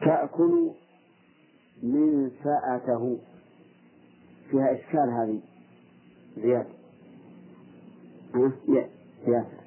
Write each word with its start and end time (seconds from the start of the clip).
تأكل 0.00 0.70
من 1.82 2.30
سأته 2.44 3.18
فيها 4.50 4.72
إشكال 4.72 5.10
هذه. 5.10 5.40
زيادة؟ 6.36 6.68
زيادة. 9.26 9.58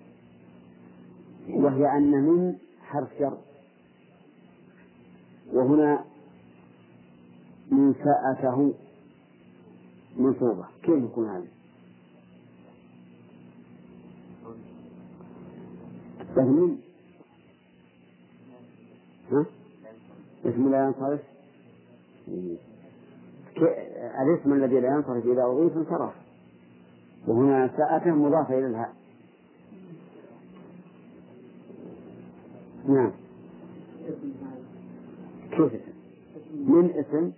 وهي 1.50 1.98
أن 1.98 2.12
من 2.12 2.56
حرف 2.82 3.10
شر 3.20 3.38
وهنا 5.54 6.06
من 7.72 7.94
ساءته 7.94 8.74
منصوبة. 10.18 10.66
كيف 10.84 11.04
يكون 11.04 11.30
هذا؟ 11.30 11.48
من؟ 16.38 16.78
ها؟ 19.32 19.46
اسم 20.46 20.72
لا 20.72 20.86
ينصرف؟ 20.86 21.22
الاسم 24.22 24.54
الذي 24.54 24.80
لا 24.80 24.88
ينصرف 24.88 25.26
إذا 25.26 25.44
أضيف 25.44 25.78
انصرف. 25.78 26.14
وهنا 27.28 27.70
ساءته 27.78 28.12
مضافة 28.12 28.58
إلى 28.58 28.68
الهاء. 28.68 28.94
نعم. 32.88 33.12
كيف 35.52 35.74
من 36.54 36.90
اسم؟ 36.90 37.32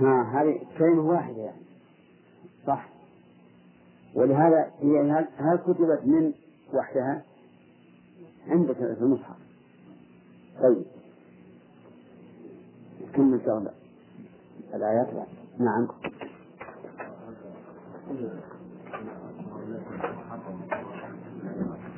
ها 0.00 0.22
هذه 0.22 0.60
كلمة 0.78 1.02
واحدة 1.02 1.36
يعني. 1.36 1.62
صح. 2.66 2.88
ولهذا 4.14 4.70
هي 4.80 5.26
هل 5.36 5.56
كتبت 5.56 6.00
من 6.04 6.32
وحدها؟ 6.74 7.22
عندك 8.48 8.76
في 8.76 9.00
المصحف. 9.00 9.45
طيب. 10.62 10.84
كمل 13.14 13.40
شغلة 13.46 13.70
الآيات 14.74 15.08
لا 15.14 15.26
نعم. 15.58 15.88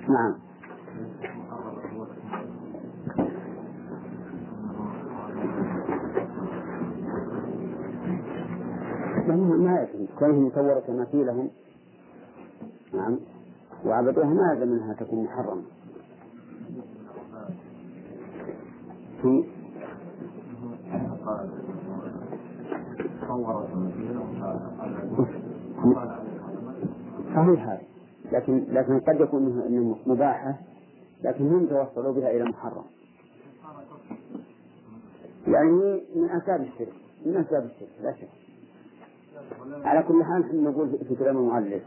نعم. 0.08 0.38
ما 9.28 9.80
يلزم 9.80 10.06
كونهم 10.18 10.46
يصور 10.46 10.80
تماثيلهم 10.80 11.50
نعم. 12.94 13.18
وعبدوها 13.84 14.26
ما 14.26 14.52
يلزم 14.52 14.68
منها 14.68 14.94
تكون 14.94 15.24
محرمة 15.24 15.77
صحيح 27.34 27.68
هذا. 27.68 27.82
لكن 28.32 28.64
لكن 28.68 29.00
قد 29.00 29.20
يكون 29.20 29.62
انه 29.66 29.96
مباحة 30.06 30.58
لكن 31.24 31.46
هم 31.48 31.66
توصلوا 31.66 32.12
بها 32.12 32.30
إلى 32.30 32.44
محرم. 32.44 32.84
يعني 35.46 36.02
من 36.16 36.30
أسباب 36.30 36.60
الشرك 36.60 36.92
من 37.26 37.36
أسباب 37.36 37.64
الشرك 37.64 37.88
لا 38.02 38.12
شك. 38.12 38.28
على 39.84 40.02
كل 40.02 40.24
حال 40.24 40.40
نحن 40.40 40.64
نقول 40.64 40.98
في 41.08 41.14
كلام 41.14 41.36
المؤلف 41.36 41.82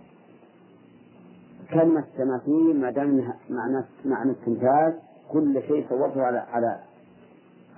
كلمة 1.73 2.03
تماثيل 2.17 2.81
ما 2.81 2.91
دام 2.91 3.33
معنى 3.49 3.85
معنى 4.05 4.31
التمثال 4.31 4.99
كل 5.31 5.61
شيء 5.67 5.85
صورته 5.89 6.23
على 6.23 6.37
على 6.37 6.79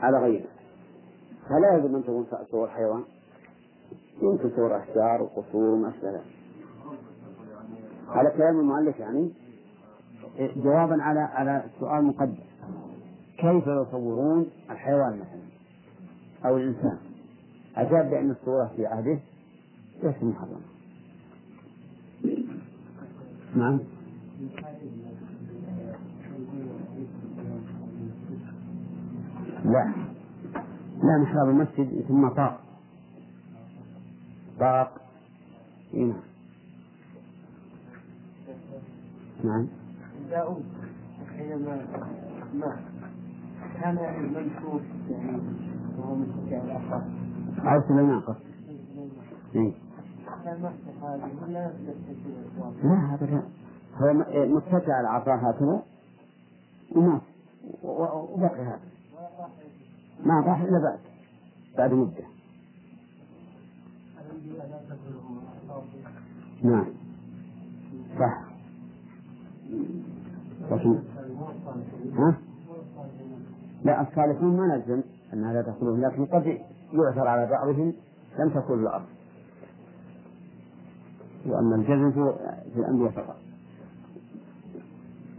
على 0.03 0.17
غيره. 0.17 0.45
فلا 1.49 1.77
يجب 1.77 1.95
أن 1.95 2.03
تكون 2.03 2.25
صور 2.51 2.67
حيوان. 2.67 3.03
يمكن 4.21 4.49
صور 4.55 4.77
أشجار 4.83 5.21
وقصور 5.21 5.69
وما 5.69 5.89
أشبه 5.89 6.21
على 8.07 8.29
كلام 8.29 8.59
المؤلف 8.59 8.99
يعني؟ 8.99 9.31
جوابا 10.39 11.03
على 11.03 11.19
على 11.19 11.63
السؤال 11.65 12.05
مقدم. 12.05 12.43
كيف 13.37 13.67
يصورون 13.67 14.47
الحيوان 14.69 15.13
مثلا؟ 15.13 15.43
أو 16.45 16.57
الإنسان؟ 16.57 16.97
أجاب 17.75 18.09
بأن 18.09 18.31
الصورة 18.31 18.71
في 18.75 18.85
عهده 18.85 19.19
ليس 20.03 20.23
محرمة. 20.23 20.61
نعم؟ 23.55 23.79
لا. 29.63 29.93
لا 31.03 31.17
محراب 31.21 31.49
المسجد 31.49 32.05
ثم 32.07 32.29
طاق. 32.29 32.59
طاق. 34.59 35.01
نعم. 35.93 36.13
نعم. 39.43 39.67
داود 40.29 40.63
حينما 41.37 41.85
ما 42.53 42.77
كان 43.81 43.97
المنشور 43.97 44.81
يعني 45.09 45.41
وهو 45.97 46.15
متكئ 46.15 46.55
على 46.55 46.71
الأخر 46.71 47.01
أو 47.59 47.81
سليمان 47.87 48.19
قصد 48.19 48.39
إيه. 49.55 49.73
لا 52.83 53.13
هذا 53.13 53.25
لا. 53.25 53.43
هو 53.97 54.13
متكئ 54.55 54.91
على 54.91 55.01
العصا 55.01 55.35
هكذا 55.35 55.83
ومات 56.95 57.21
وبقي 57.83 58.61
هذا. 58.61 58.79
ما 60.25 60.39
راح 60.39 60.61
إلا 60.61 60.79
بعد 60.79 60.99
بعد 61.77 61.93
مدة. 61.93 62.23
نعم. 66.63 66.85
صح. 68.19 68.41
لكن 70.71 70.99
ها؟ 72.17 72.37
لا 73.83 74.01
الصالحون 74.01 74.57
ما 74.57 74.67
نلزم 74.67 75.01
أن 75.33 75.43
هذا 75.43 75.61
تدخلهم 75.61 76.01
لكن 76.01 76.25
قد 76.25 76.57
يعثر 76.93 77.27
على 77.27 77.49
بعضهم 77.49 77.93
لم 78.39 78.49
تكن 78.49 78.73
الأرض 78.73 79.05
وأما 81.45 81.75
الجزم 81.75 82.11
في 82.73 82.79
الأنبياء 82.79 83.11
فقط. 83.11 83.37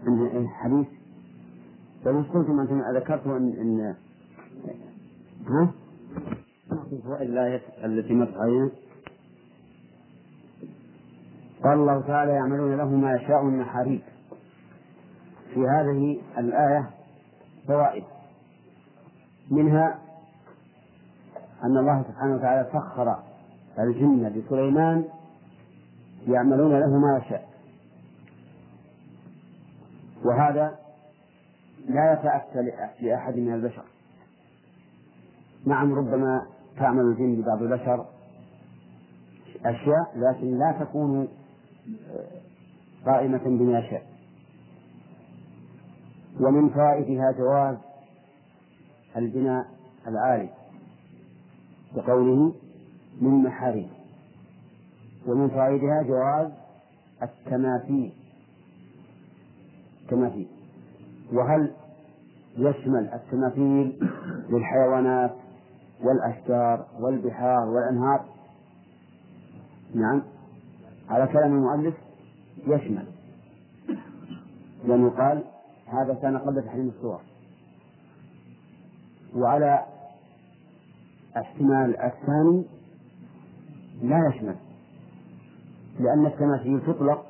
عند 0.06 0.46
حديث 0.46 0.86
لو 2.06 2.22
قلتم 2.34 2.60
أنتم 2.60 2.80
ذكرتم 2.96 3.30
أن, 3.30 3.94
ها؟ 5.48 5.72
فوائد 7.04 7.30
الآية 7.30 7.62
التي 7.84 8.14
مرت 8.14 8.36
علينا 8.36 8.70
قال 11.64 11.72
الله 11.72 12.00
تعالى 12.00 12.32
يعملون 12.32 12.76
له 12.76 12.88
ما 12.88 13.14
يشاء 13.14 13.42
من 13.42 13.58
محاريب. 13.58 14.00
في 15.54 15.60
هذه 15.60 16.20
الآية 16.38 16.90
فوائد. 17.68 18.04
منها 19.50 19.98
أن 21.64 21.76
الله 21.78 22.02
سبحانه 22.02 22.34
وتعالى 22.34 22.68
سخر 22.72 23.22
الجن 23.78 24.26
لسليمان 24.26 25.04
يعملون 26.26 26.80
له 26.80 26.98
ما 26.98 27.22
يشاء. 27.24 27.48
وهذا 30.24 30.78
لا 31.88 32.12
يتأتى 32.12 32.58
لأحد 33.00 33.36
من 33.36 33.54
البشر. 33.54 33.84
نعم 35.66 35.94
ربما 35.94 36.46
تعمل 36.76 37.04
الجن 37.04 37.34
لبعض 37.40 37.62
البشر 37.62 38.06
أشياء 39.64 40.12
لكن 40.16 40.58
لا 40.58 40.72
تكون 40.80 41.28
قائمة 43.06 43.40
بما 43.44 43.78
يشاء 43.78 44.06
ومن 46.40 46.68
فوائدها 46.68 47.32
جواز 47.32 47.76
البناء 49.16 49.66
العالي 50.06 50.48
بقوله 51.96 52.54
من 53.20 53.30
محارم. 53.30 53.86
ومن 55.26 55.48
فوائدها 55.48 56.02
جواز 56.02 56.50
التماثيل. 57.22 58.12
التماثيل. 60.02 60.48
وهل 61.32 61.70
يشمل 62.58 63.08
التماثيل 63.08 64.10
للحيوانات 64.50 65.34
والأشجار 66.02 66.86
والبحار 67.00 67.68
والأنهار. 67.68 68.24
نعم. 69.94 70.22
على 71.10 71.26
كلام 71.26 71.52
المؤلف 71.52 71.94
يشمل. 72.66 73.06
لأنه 74.84 75.10
قال 75.10 75.44
هذا 75.86 76.14
كان 76.14 76.38
قبل 76.38 76.62
تحريم 76.62 76.88
الصور. 76.88 77.20
وعلى 79.36 79.84
احتمال 81.36 81.96
الثاني 81.96 82.64
لا 84.02 84.32
يشمل. 84.34 84.56
لأن 86.00 86.26
التماثيل 86.26 86.80
تطلق 86.86 87.26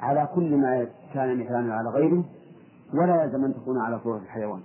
على 0.00 0.28
كل 0.34 0.56
ما 0.56 0.88
كان 1.14 1.38
مثالا 1.38 1.74
على 1.74 1.88
غيره 1.90 2.24
ولا 2.94 3.24
يلزم 3.24 3.44
أن 3.44 3.54
تكون 3.54 3.78
على 3.78 4.00
صورة 4.02 4.18
الحيوان. 4.18 4.60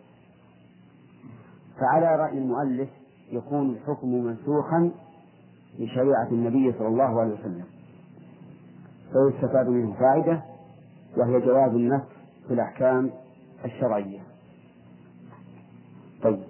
فعلى 1.79 2.15
رأي 2.15 2.37
المؤلف 2.37 2.89
يكون 3.33 3.69
الحكم 3.69 4.07
منسوخا 4.07 4.91
لشريعة 5.79 6.27
النبي 6.31 6.73
صلى 6.79 6.87
الله 6.87 7.21
عليه 7.21 7.33
وسلم. 7.33 7.63
فيستفاد 9.13 9.67
منه 9.67 9.93
فائدة 9.93 10.43
وهي 11.17 11.39
جواز 11.39 11.71
النسخ 11.71 12.07
في 12.47 12.53
الأحكام 12.53 13.11
الشرعية. 13.65 14.19
طيب 16.23 16.43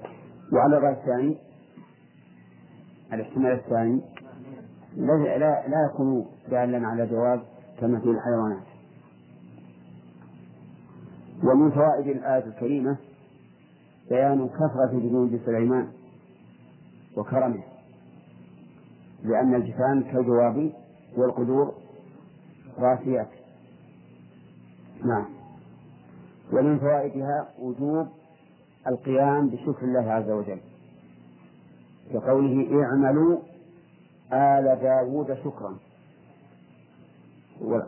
وعلى 0.53 0.77
الرأي 0.77 0.93
الثاني 0.93 1.37
الاحتمال 3.13 3.51
الثاني 3.51 4.01
لا 4.95 5.13
لا, 5.13 5.67
لا 5.67 5.89
يكون 5.93 6.25
دالا 6.49 6.87
على 6.87 7.07
جواز 7.07 7.39
في 7.79 7.85
الحيوانات. 7.85 8.63
ومن 11.43 11.71
فوائد 11.71 12.07
الآية 12.07 12.45
الكريمة 12.45 12.97
بيان 14.09 14.49
كثرة 14.49 14.99
جنود 14.99 15.41
سليمان. 15.45 15.87
وكرمه 17.17 17.63
لأن 19.23 19.55
الجفان 19.55 20.03
كالجواب 20.03 20.71
والقدور 21.17 21.73
راسيات 22.79 23.29
نعم. 25.05 25.25
ومن 26.53 26.79
فوائدها 26.79 27.47
وجوب 27.59 28.07
القيام 28.87 29.49
بشكر 29.49 29.83
الله 29.83 30.11
عز 30.11 30.29
وجل 30.29 30.59
كقوله 32.13 32.83
اعملوا 32.83 33.39
آل 34.33 34.79
داود 34.81 35.33
شكرا. 35.33 35.77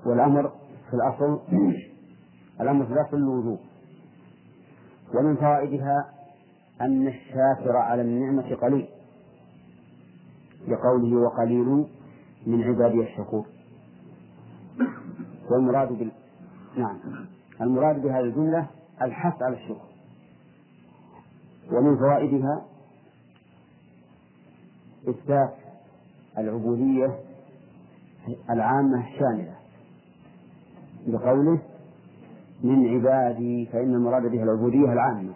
والأمر 0.05 0.51
في 0.89 0.93
الأصل 0.93 1.39
الأمر 2.61 2.85
في 2.85 2.93
الأصل 2.93 3.17
الوجوب. 3.17 3.59
ومن 5.13 5.35
فوائدها 5.35 6.09
أن 6.81 7.07
الشاكر 7.07 7.77
على 7.77 8.01
النعمة 8.01 8.55
قليل. 8.55 8.87
لقوله 10.67 11.17
وقليل 11.17 11.85
من 12.47 12.63
عبادي 12.63 13.01
الشكور. 13.01 13.45
والمراد 15.51 15.93
بال 15.93 16.11
نعم. 16.77 16.97
المراد 17.61 18.01
بهذه 18.01 18.19
الجملة 18.19 18.67
الحث 19.01 19.41
على 19.41 19.55
الشكر. 19.55 19.85
ومن 21.71 21.97
فوائدها 21.97 22.65
إثبات 25.09 25.53
العبودية 26.37 27.19
العامة 28.49 29.07
الشاملة. 29.07 29.55
بقوله 31.07 31.59
من 32.63 32.87
عبادي 32.87 33.65
فإن 33.65 33.93
المراد 33.93 34.31
بها 34.31 34.43
العبودية 34.43 34.93
العامة 34.93 35.33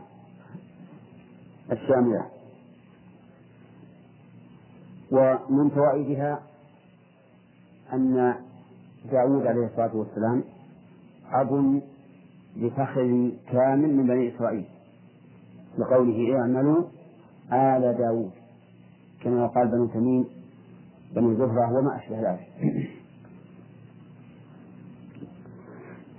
الشاملة. 1.72 2.39
ومن 5.12 5.70
فوائدها 5.70 6.42
أن 7.94 8.36
داود 9.12 9.48
عليه 9.48 9.66
الصلاة 9.66 9.96
والسلام 9.96 10.44
أب 11.32 11.82
لفخر 12.58 13.32
كامل 13.52 13.96
من 13.96 14.08
بني 14.08 14.36
إسرائيل 14.36 14.66
لقوله 15.78 16.40
اعملوا 16.40 16.84
آل 17.54 17.98
داود 17.98 18.32
كما 19.24 19.48
قال 19.48 19.68
بنو 19.68 19.88
تميم 19.88 20.26
بني 21.16 21.36
زهرة 21.36 21.74
وما 21.78 21.96
أشبه 21.98 22.32
ذلك. 22.32 22.48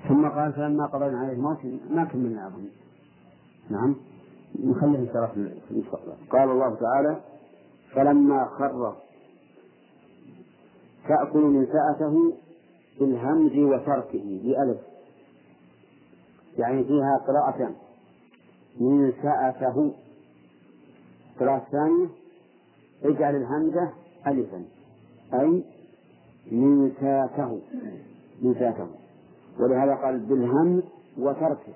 ثم 0.09 0.29
قال 0.29 0.53
فلما 0.53 0.87
قضينا 0.87 1.19
عليه 1.19 1.33
الموت 1.33 1.59
ما 1.91 2.05
كملنا 2.05 2.47
أظن 2.47 2.69
نعم 3.71 3.97
نخليه 4.65 4.99
إن 4.99 5.07
شاء 5.13 5.33
الله 5.35 6.17
قال 6.31 6.51
الله 6.51 6.75
تعالى 6.75 7.21
فلما 7.95 8.45
خر 8.45 8.97
تأكل 11.09 11.41
من 11.41 11.67
سأته 11.67 12.33
بالهمز 13.01 13.53
وتركه 13.53 14.41
بألف. 14.45 14.79
يعني 16.59 16.85
فيها 16.85 17.17
قراءتان. 17.27 17.75
من 18.81 19.13
سأته. 19.23 19.93
قراءة 21.41 21.67
ثانية. 21.73 22.09
اجعل 23.05 23.37
الهمزة 23.37 23.93
ألفا. 24.27 24.65
أي 25.35 25.65
من 26.53 26.93
سأته. 27.01 27.61
من 28.43 28.55
سأته. 28.55 28.89
ولهذا 29.59 29.95
قال 29.95 30.19
بالهمز 30.19 30.83
وتركه. 31.19 31.75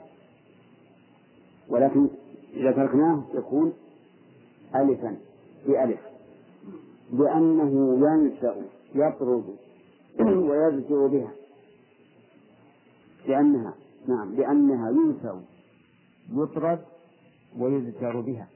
ولكن 1.69 2.09
إذا 2.55 2.73
تركناه 2.73 3.23
يكون 3.35 3.73
ألفا. 4.75 5.17
بألف. 5.67 6.01
لأنه 7.13 7.99
ينشأ 8.07 8.55
يطرد 8.95 9.45
ويزجر 10.49 11.07
بها. 11.07 11.33
لأنها 13.29 13.75
نعم 14.09 14.35
لأنها 14.35 14.91
ينشأ 14.91 15.43
يطرد 16.33 16.81
ويذكر 17.59 18.21
بها. 18.21 18.49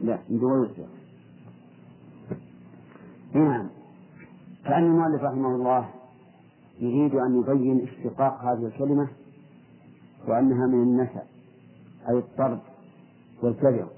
لا 0.00 0.18
ويذكر 0.30 0.86
نعم. 3.34 3.68
كأن 4.64 4.84
المؤلف 4.84 5.22
رحمه 5.22 5.54
الله 5.54 5.90
يريد 6.80 7.14
أن 7.14 7.40
يبين 7.40 7.88
اشتقاق 7.88 8.40
هذه 8.40 8.66
الكلمة 8.66 9.08
وأنها 10.28 10.66
من 10.66 10.82
النسأ 10.82 11.22
أي 12.08 12.18
الطرد 12.18 12.60
والكذب. 13.42 13.88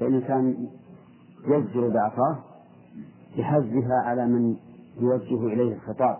فإن 0.00 0.14
الإنسان 0.14 0.68
يزجر 1.46 1.88
بعصاه 1.88 2.38
بحزها 3.38 4.02
على 4.04 4.26
من 4.26 4.56
يوجه 5.00 5.46
إليه 5.46 5.74
الخطاب 5.74 6.16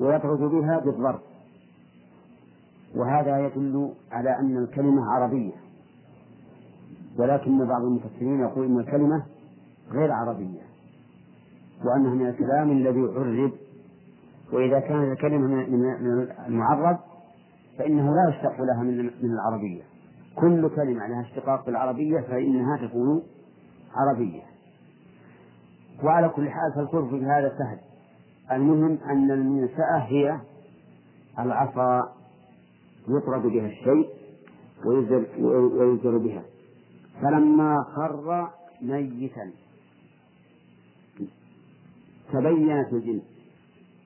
ويطرد 0.00 0.38
بها 0.38 0.78
بالضرب. 0.78 1.20
وهذا 2.96 3.46
يدل 3.46 3.90
على 4.12 4.38
أن 4.38 4.56
الكلمة 4.56 5.10
عربية. 5.10 5.52
ولكن 7.18 7.66
بعض 7.66 7.82
المفسرين 7.82 8.40
يقول 8.40 8.66
أن 8.66 8.80
الكلمة 8.80 9.22
غير 9.92 10.12
عربية 10.12 10.60
وأنها 11.84 12.14
من 12.14 12.26
الكلام 12.26 12.70
الذي 12.70 13.00
عرب. 13.00 13.52
وإذا 14.52 14.80
كانت 14.80 15.12
الكلمة 15.12 15.46
من 15.46 16.28
المعرب 16.46 16.98
فإنه 17.78 18.14
لا 18.14 18.30
يشتق 18.30 18.62
لها 18.62 18.82
من 19.22 19.30
العربية. 19.32 19.82
كل 20.34 20.68
كلمة 20.76 21.06
لها 21.06 21.20
اشتقاق 21.20 21.66
بالعربية 21.66 22.20
فإنها 22.20 22.76
تكون 22.86 23.22
عربية. 23.94 24.42
وعلى 26.02 26.28
كل 26.28 26.50
حال 26.50 26.72
فالكفر 26.76 27.08
في 27.08 27.24
هذا 27.24 27.58
سهل. 27.58 27.78
المهم 28.52 28.98
أن 29.04 29.30
المنسأة 29.30 29.98
هي 29.98 30.40
العصا 31.38 32.12
يطرد 33.08 33.42
بها 33.42 33.66
الشيء 33.66 34.08
ويزر 34.86 36.18
بها. 36.18 36.42
فلما 37.22 37.76
خر 37.96 38.48
ميتا 38.82 39.50
تبينت 42.32 42.92
الجن. 42.92 43.20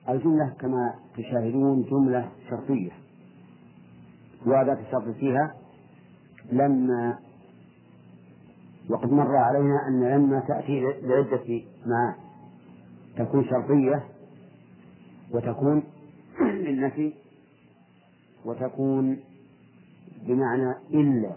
الجملة 0.09 0.53
كما 0.59 0.93
تشاهدون 1.17 1.83
جملة 1.83 2.31
شرطية. 2.49 2.91
وأداة 4.45 4.79
الشرط 4.87 5.15
فيها 5.15 5.55
لما 6.51 7.19
وقد 8.89 9.11
مر 9.11 9.35
علينا 9.35 9.87
أن 9.87 10.03
لما 10.03 10.39
تأتي 10.39 10.79
لعدة 11.01 11.61
ما 11.85 12.15
تكون 13.17 13.45
شرطية 13.45 14.03
وتكون 15.31 15.83
للنفي 16.65 17.13
وتكون 18.45 19.19
بمعنى 20.21 20.73
إلا. 20.93 21.35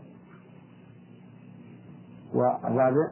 والرابع 2.34 3.10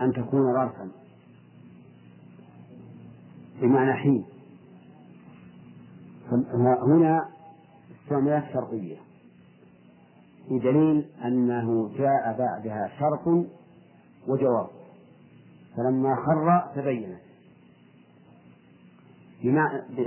أن 0.00 0.12
تكون 0.12 0.52
ظرفا 0.52 0.90
بمعنى 3.60 3.92
حين. 3.92 4.24
هنا 6.86 7.28
استعمالات 8.04 8.52
شرطية. 8.52 9.09
بدليل 10.50 11.06
أنه 11.24 11.90
جاء 11.98 12.38
بعدها 12.38 12.90
شرط 12.98 13.46
وجواب. 14.28 14.66
فلما 15.76 16.16
خر 16.16 16.72
تبينت. 16.76 17.20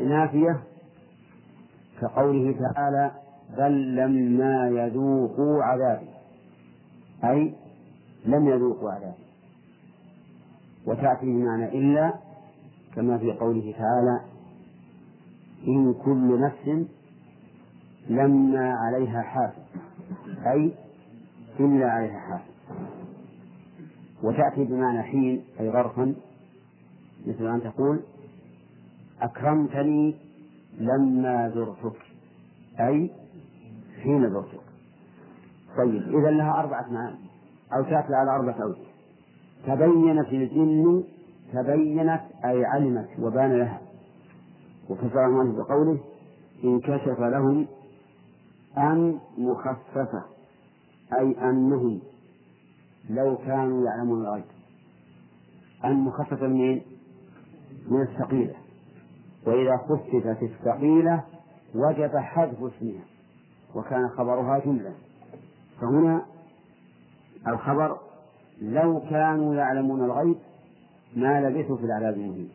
نافية 0.08 0.64
كقوله 2.02 2.56
تعالى 2.76 3.12
بل 3.58 3.96
لما 3.96 4.68
يذوقوا 4.68 5.64
عذابي. 5.64 6.10
أي 7.24 7.54
لم 8.26 8.48
يذوقوا 8.48 8.92
عذابي. 8.92 9.24
وتأتي 10.86 11.26
بمعنى 11.26 11.80
إلا 11.80 12.14
كما 12.96 13.18
في 13.18 13.32
قوله 13.32 13.74
تعالى 13.78 14.22
إن 15.68 15.94
كل 15.94 16.42
نفس 16.42 16.88
لما 18.10 18.74
عليها 18.74 19.22
حافظ. 19.22 19.83
أي 20.51 20.72
إلا 21.60 21.91
عليها 21.91 22.19
حافظ. 22.19 22.53
وتأتي 24.24 24.63
بمعنى 24.63 25.03
حين 25.03 25.43
أي 25.60 25.72
ظرفا 25.72 26.15
مثل 27.27 27.48
أن 27.48 27.62
تقول 27.63 28.00
أكرمتني 29.22 30.15
لما 30.79 31.50
زرتك 31.50 32.00
أي 32.79 33.12
حين 34.03 34.29
زرتك. 34.29 34.63
طيب 35.77 36.19
إذا 36.19 36.31
لها 36.31 36.60
أربعة 36.60 36.89
معاني 36.91 37.17
أو 37.75 37.83
تأتي 37.83 38.15
على 38.15 38.31
أربعة 38.31 38.63
أوجه. 38.63 38.83
تبينت 39.67 40.27
الجن 40.27 41.03
تبينت 41.53 42.22
أي 42.45 42.65
علمت 42.65 43.10
وبان 43.19 43.60
لها. 43.60 43.81
وفسر 44.89 45.25
الله 45.25 45.63
بقوله 45.63 46.00
انكشف 46.63 47.19
لهم 47.19 47.65
أن 48.77 49.20
مخففة 49.38 50.24
أي 51.20 51.50
أنهم 51.50 52.01
لو 53.10 53.38
كانوا 53.38 53.86
يعلمون 53.86 54.22
الغيب. 54.22 54.44
أن 55.86 55.96
مخففة 55.96 56.48
من 56.48 56.82
من 57.88 58.01
الثقيلة. 58.01 58.56
وإذا 59.48 59.77
خففت 59.77 60.44
الثقيلة 60.44 61.24
وجب 61.75 62.18
حذف 62.18 62.63
اسمها 62.63 63.03
وكان 63.75 64.10
خبرها 64.10 64.60
جملة. 64.60 64.94
فهنا 65.82 66.25
الخبر 67.48 67.98
لو 68.62 69.01
كانوا 69.10 69.56
يعلمون 69.56 70.03
الغيب 70.03 70.38
ما 71.15 71.42
لبثوا 71.42 71.77
في 71.77 71.84
العذاب 71.84 72.13
المهين. 72.13 72.50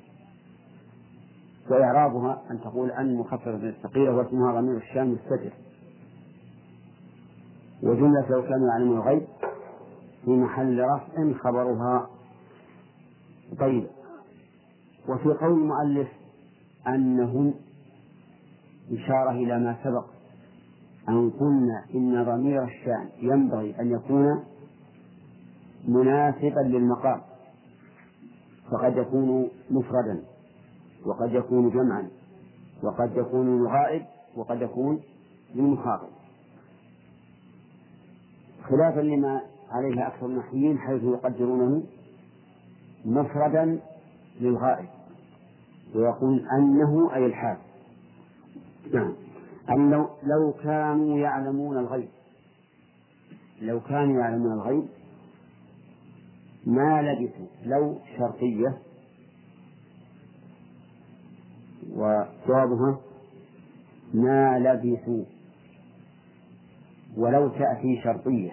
وإعرابها 1.70 2.42
أن 2.50 2.60
تقول 2.60 2.90
أن 2.90 3.14
مخففة 3.14 3.56
من 3.56 3.68
الثقيلة 3.68 4.16
واسمها 4.16 4.60
ضمير 4.60 4.76
الشام 4.76 5.12
مستتر. 5.12 5.52
وجملة 7.82 8.28
لو 8.30 8.42
كانوا 8.42 8.68
يعلمون 8.68 8.96
الغيب 8.96 9.26
في 10.24 10.30
محل 10.30 10.80
رفع 10.80 11.38
خبرها. 11.38 12.10
طيب. 13.58 13.86
وفي 15.08 15.28
قول 15.28 15.52
المؤلف 15.52 16.08
أنهم 16.88 17.54
إشارة 18.92 19.30
إلى 19.30 19.58
ما 19.58 19.76
سبق 19.84 20.04
أن 21.08 21.30
قلنا 21.30 21.84
إن 21.94 22.24
ضمير 22.24 22.64
الشأن 22.64 23.08
ينبغي 23.22 23.80
أن 23.80 23.90
يكون 23.90 24.44
مناسبا 25.88 26.60
للمقام 26.60 27.20
فقد 28.70 28.96
يكون 28.96 29.48
مفردا 29.70 30.22
وقد 31.06 31.32
يكون 31.32 31.70
جمعا 31.70 32.08
وقد 32.82 33.16
يكون 33.16 33.58
للغائب 33.58 34.02
وقد 34.36 34.62
يكون 34.62 35.00
للمخاطب. 35.54 36.08
خلافا 38.68 39.00
لما 39.00 39.42
عليه 39.70 40.06
أكثر 40.06 40.26
النحويين 40.26 40.78
حيث 40.78 41.02
يقدرونه 41.02 41.82
مفردا 43.04 43.80
للغائب 44.40 44.88
ويقول 45.94 46.46
أنه 46.58 47.14
أي 47.14 47.26
الحال. 47.26 47.56
نعم. 48.94 49.12
أن 49.70 49.90
لو, 49.90 50.08
لو 50.22 50.52
كانوا 50.52 51.18
يعلمون 51.18 51.78
الغيب 51.78 52.08
لو 53.62 53.80
كانوا 53.80 54.20
يعلمون 54.20 54.52
الغيب 54.52 54.84
ما 56.66 57.02
لبثوا. 57.02 57.46
لو 57.64 57.98
شرطية 58.18 58.78
وجوابها 61.92 63.00
ما 64.14 64.58
لبثوا. 64.58 65.24
ولو 67.18 67.48
تأتي 67.48 68.00
شرطية 68.04 68.52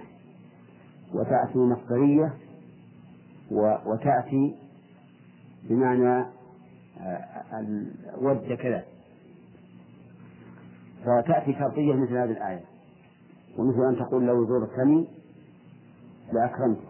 وتأتي 1.14 1.58
مصدرية 1.58 2.34
وتأتي 3.86 4.56
بمعنى 5.70 6.26
آه، 7.02 7.44
ود 8.22 8.54
كذا. 8.54 8.84
فتأتي 11.06 11.54
شرطية 11.54 11.94
مثل 11.94 12.18
هذه 12.18 12.32
الآية. 12.32 12.64
ومثل 13.58 13.82
أن 13.90 13.96
تقول 13.96 14.26
لو 14.26 14.46
زرتني 14.46 15.08
لأكرمتك 16.34 16.82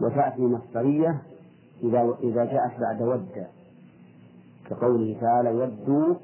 وتأتي 0.00 0.42
مصدرية 0.42 1.22
إذا 1.82 2.16
إذا 2.22 2.44
جاءت 2.44 2.80
بعد 2.80 3.02
ود. 3.02 3.46
كقوله 4.70 5.20
تعالى 5.20 5.50
ودوا 5.50 6.14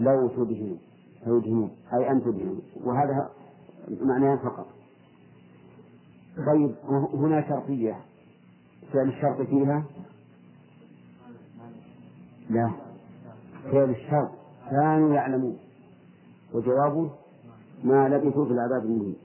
لو 0.00 0.28
تدهنوا. 0.28 1.68
أي 1.94 2.10
أن 2.10 2.20
تدهنوا. 2.20 2.60
وهذا 2.84 3.30
معناه 3.88 4.36
فقط. 4.36 4.66
طيب 6.46 6.74
هنا 7.14 7.48
شرطية 7.48 7.96
فعل 8.92 9.08
الشرط 9.08 9.46
فيها؟ 9.46 9.84
لا. 12.50 12.70
فعل 13.72 13.90
الشرط 13.90 14.30
كانوا 14.70 15.14
يعلمون. 15.14 15.58
وجوابه 16.54 17.10
ما 17.84 18.08
لبثوا 18.08 18.44
في 18.44 18.50
العذاب 18.50 18.84
المهين. 18.84 19.16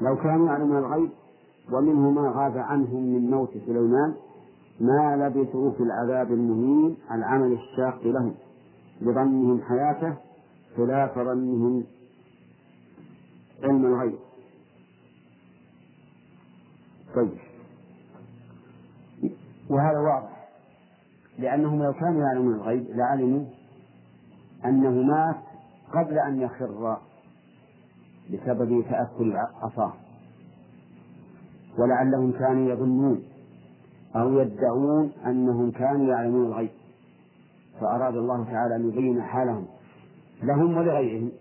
لو 0.00 0.16
كانوا 0.16 0.46
يعلمون 0.46 0.78
الغيب 0.78 1.10
ومنه 1.72 2.10
ما 2.10 2.32
غاب 2.36 2.58
عنهم 2.58 3.02
من 3.02 3.30
موت 3.30 3.50
سليمان 3.66 4.14
ما 4.80 5.16
لبثوا 5.16 5.70
في 5.70 5.82
العذاب 5.82 6.32
المهين 6.32 6.96
العمل 7.12 7.52
الشاق 7.52 8.00
لهم 8.04 8.34
لظنهم 9.00 9.60
حياته 9.62 10.14
خلاف 10.76 11.18
ظنهم 11.18 11.84
علم 13.62 13.86
الغيب. 13.86 14.18
طيب. 17.14 17.38
وهذا 19.70 19.98
واضح. 19.98 20.48
لأنهم 21.38 21.82
لو 21.82 21.92
كانوا 21.92 22.22
يعلمون 22.22 22.54
الغيب 22.54 22.86
لعلموا 22.90 23.44
أنه 24.64 24.90
مات 24.90 25.36
قبل 25.92 26.18
أن 26.18 26.40
يخر 26.40 26.98
بسبب 28.32 28.84
تأكل 28.90 29.36
عصاه 29.36 29.92
ولعلهم 31.78 32.32
كانوا 32.32 32.70
يظنون 32.70 33.22
أو 34.16 34.40
يدعون 34.40 35.12
أنهم 35.26 35.70
كانوا 35.70 36.06
يعلمون 36.06 36.46
الغيب. 36.46 36.70
فأراد 37.80 38.16
الله 38.16 38.44
تعالى 38.44 38.76
أن 38.76 38.88
يبين 38.88 39.22
حالهم 39.22 39.66
لهم 40.42 40.76
ولغيرهم 40.76 41.32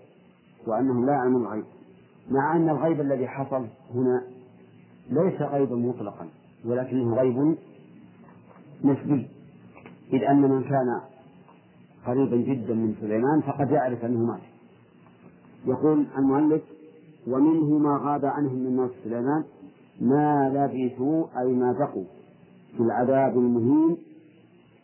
وأنهم 0.67 1.05
لا 1.05 1.13
يعلمون 1.13 1.41
الغيب. 1.41 1.65
مع 2.31 2.55
أن 2.55 2.69
الغيب 2.69 3.01
الذي 3.01 3.27
حصل 3.27 3.67
هنا 3.95 4.23
ليس 5.09 5.41
غيبا 5.41 5.75
مطلقا 5.75 6.27
ولكنه 6.65 7.15
غيب 7.15 7.57
نسبي. 8.83 9.27
إذ 10.13 10.23
أن 10.23 10.41
من 10.41 10.63
كان 10.63 11.01
قريبا 12.05 12.37
جدا 12.37 12.73
من 12.73 12.95
سليمان 13.01 13.41
فقد 13.41 13.71
يعرف 13.71 14.05
أنه 14.05 14.25
مات. 14.25 14.41
يقول 15.65 16.05
المؤلف 16.17 16.61
ومنه 17.27 17.77
ما 17.77 17.99
غاب 18.03 18.25
عنهم 18.25 18.55
من 18.55 18.75
موت 18.75 18.91
سليمان 19.03 19.43
ما 20.01 20.49
لبثوا 20.49 21.25
أي 21.39 21.53
ما 21.53 21.71
بقوا 21.79 22.05
في 22.77 22.83
العذاب 22.83 23.37
المهين 23.37 23.97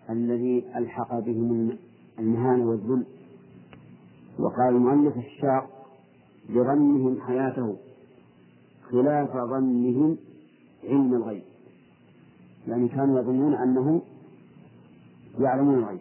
الذي 0.10 0.66
ألحق 0.76 1.20
بهم 1.20 1.78
المهانة 2.20 2.70
والذل. 2.70 3.06
وقال 4.40 4.76
المؤلف 4.76 5.18
الشاق. 5.18 5.77
لظنهم 6.50 7.22
حياته 7.22 7.76
خلاف 8.92 9.38
ظنهم 9.38 10.18
علم 10.84 11.14
الغيب. 11.14 11.44
يعني 12.68 12.88
كانوا 12.88 13.20
يظنون 13.20 13.54
أنهم 13.54 14.02
يعلمون 15.40 15.76
الغيب. 15.76 16.00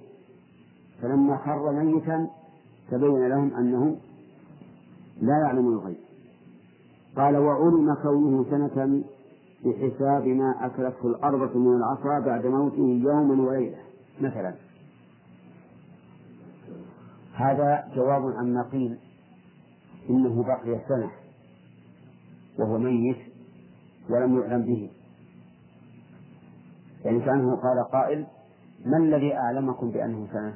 فلما 1.03 1.37
خر 1.37 1.73
ميتا 1.73 2.31
تبين 2.91 3.29
لهم 3.29 3.55
أنه 3.55 3.97
لا 5.23 5.38
يعلمون 5.38 5.73
الغيب. 5.73 5.97
قال 7.17 7.37
وعلم 7.37 7.95
كونه 8.03 8.45
سنة 8.50 9.05
بحساب 9.65 10.26
ما 10.26 10.67
أكلته 10.67 11.07
الأرض 11.07 11.57
من 11.57 11.76
العصا 11.76 12.26
بعد 12.26 12.47
موته 12.47 13.00
يوما 13.05 13.43
وليلة. 13.43 13.79
مثلا. 14.21 14.55
هذا 17.35 17.88
جواب 17.97 18.33
عما 18.37 18.62
قيل 18.62 18.99
إنه 20.11 20.43
بقي 20.43 20.81
سنة 20.89 21.11
وهو 22.59 22.79
ميت 22.79 23.17
ولم 24.11 24.41
يعلم 24.41 24.63
به. 24.63 24.91
يعني 27.05 27.21
كأنه 27.21 27.57
قال 27.57 27.91
قائل 27.93 28.27
ما 28.87 28.97
الذي 28.97 29.35
أعلمكم 29.35 29.91
بأنه 29.91 30.27
سنة؟ 30.33 30.55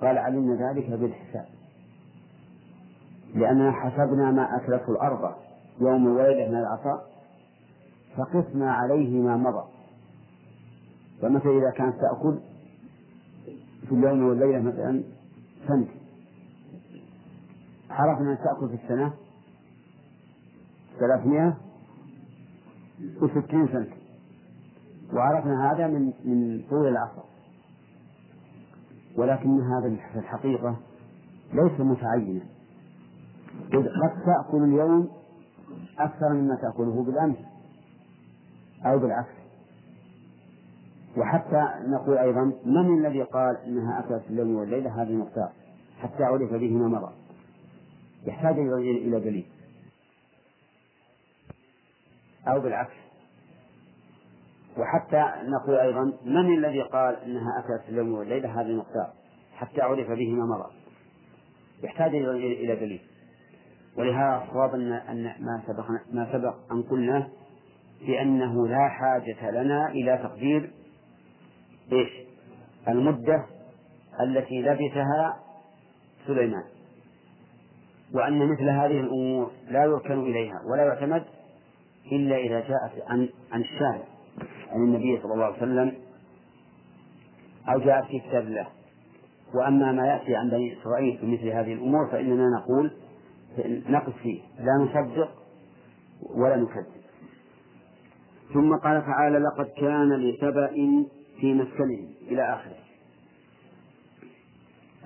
قال 0.00 0.18
علمنا 0.18 0.70
ذلك 0.70 0.90
بالحساب 0.90 1.46
لأننا 3.34 3.72
حسبنا 3.72 4.30
ما 4.30 4.56
أكلته 4.56 4.92
الأرض 4.92 5.34
يوم 5.80 6.06
وليلة 6.06 6.48
من 6.48 6.56
العطاء 6.56 7.08
فقسنا 8.16 8.72
عليه 8.72 9.22
ما 9.22 9.36
مضى. 9.36 9.64
فمثلا 11.22 11.52
إذا 11.58 11.70
كانت 11.70 11.96
تأكل 12.00 12.38
في 13.88 13.94
اليوم 13.94 14.22
والليلة 14.22 14.60
مثلا 14.60 15.02
سنة 15.68 15.97
عرفنا 17.90 18.32
أن 18.32 18.38
تأكل 18.38 18.68
في 18.68 18.84
السنة؟ 18.84 19.12
ثلاثمائة 20.98 21.56
وستين 23.22 23.68
سنة 23.68 23.88
وعرفنا 25.12 25.72
هذا 25.72 25.86
من 25.86 26.12
من 26.24 26.62
طول 26.70 26.88
العصر. 26.88 27.22
ولكن 29.16 29.60
هذا 29.60 29.96
في 30.12 30.18
الحقيقة 30.18 30.76
ليس 31.52 31.80
متعينا. 31.80 32.40
قد 33.72 33.88
تأكل 34.26 34.64
اليوم 34.64 35.08
أكثر 35.98 36.28
مما 36.32 36.54
تأكله 36.54 37.02
بالأمس 37.04 37.36
أو 38.86 38.98
بالعكس. 38.98 39.38
وحتى 41.16 41.68
نقول 41.86 42.18
أيضا 42.18 42.52
من 42.64 42.98
الذي 42.98 43.22
قال 43.22 43.56
إنها 43.56 43.98
أكلت 44.00 44.22
الليل 44.30 44.46
والليلة 44.46 45.02
هذه 45.02 45.08
المختار. 45.08 45.52
حتى 45.98 46.24
عرف 46.24 46.52
به 46.52 46.76
ما 46.76 46.88
مضى. 46.88 47.12
يحتاج 48.26 48.58
إلى 48.58 49.20
دليل. 49.20 49.46
أو 52.48 52.60
بالعكس. 52.60 52.94
وحتى 54.78 55.32
نقول 55.42 55.76
أيضا 55.76 56.12
من 56.24 56.58
الذي 56.58 56.82
قال 56.82 57.16
إنها 57.16 57.58
أكلت 57.58 57.88
الليل 57.88 58.08
والليلة 58.08 58.60
هذه 58.60 58.66
المختار 58.66 59.12
حتى 59.56 59.80
عرف 59.80 60.10
به 60.10 60.32
ما 60.32 60.56
مضى. 60.56 60.72
يحتاج 61.82 62.14
إلى 62.14 62.76
دليل. 62.76 63.00
ولهذا 63.96 64.44
الصواب 64.44 64.74
أن 64.74 64.92
أن 64.92 65.24
ما 65.24 65.62
سبق 65.66 65.90
ما 66.12 66.32
سبق 66.32 66.72
أن 66.72 66.82
قلنا 66.82 67.28
بأنه 68.06 68.68
لا 68.68 68.88
حاجة 68.88 69.50
لنا 69.50 69.88
إلى 69.88 70.18
تقدير 70.22 70.70
إيش؟ 71.92 72.08
المدة 72.88 73.46
التي 74.20 74.62
لبثها 74.62 75.40
سليمان. 76.26 76.64
وأن 78.14 78.52
مثل 78.52 78.68
هذه 78.68 79.00
الأمور 79.00 79.50
لا 79.70 79.84
يركن 79.84 80.20
إليها 80.20 80.60
ولا 80.72 80.82
يعتمد 80.82 81.24
إلا 82.12 82.36
إذا 82.36 82.60
جاءت 82.60 82.92
عن 83.08 83.28
عن 83.52 83.60
الشارع 83.60 84.04
عن 84.70 84.80
النبي 84.82 85.20
صلى 85.22 85.34
الله 85.34 85.44
عليه 85.44 85.56
وسلم 85.56 85.94
أو 87.68 87.78
جاءت 87.78 88.04
في 88.04 88.20
كتاب 88.20 88.42
الله. 88.42 88.66
وأما 89.54 89.92
ما 89.92 90.06
يأتي 90.06 90.36
عن 90.36 90.50
بني 90.50 90.80
إسرائيل 90.80 91.18
في 91.18 91.26
مثل 91.26 91.48
هذه 91.48 91.72
الأمور 91.72 92.10
فإننا 92.10 92.44
نقول 92.60 92.90
نقف 93.88 94.16
فيه 94.22 94.40
لا 94.58 94.84
نصدق 94.84 95.30
ولا 96.36 96.56
نكذب. 96.56 96.98
ثم 98.54 98.76
قال 98.76 99.02
تعالى 99.06 99.38
لقد 99.38 99.66
كان 99.66 100.12
لسبأ 100.12 100.70
في 101.40 101.54
مسكنهم. 101.54 102.08
إلى 102.28 102.54
آخره. 102.54 102.76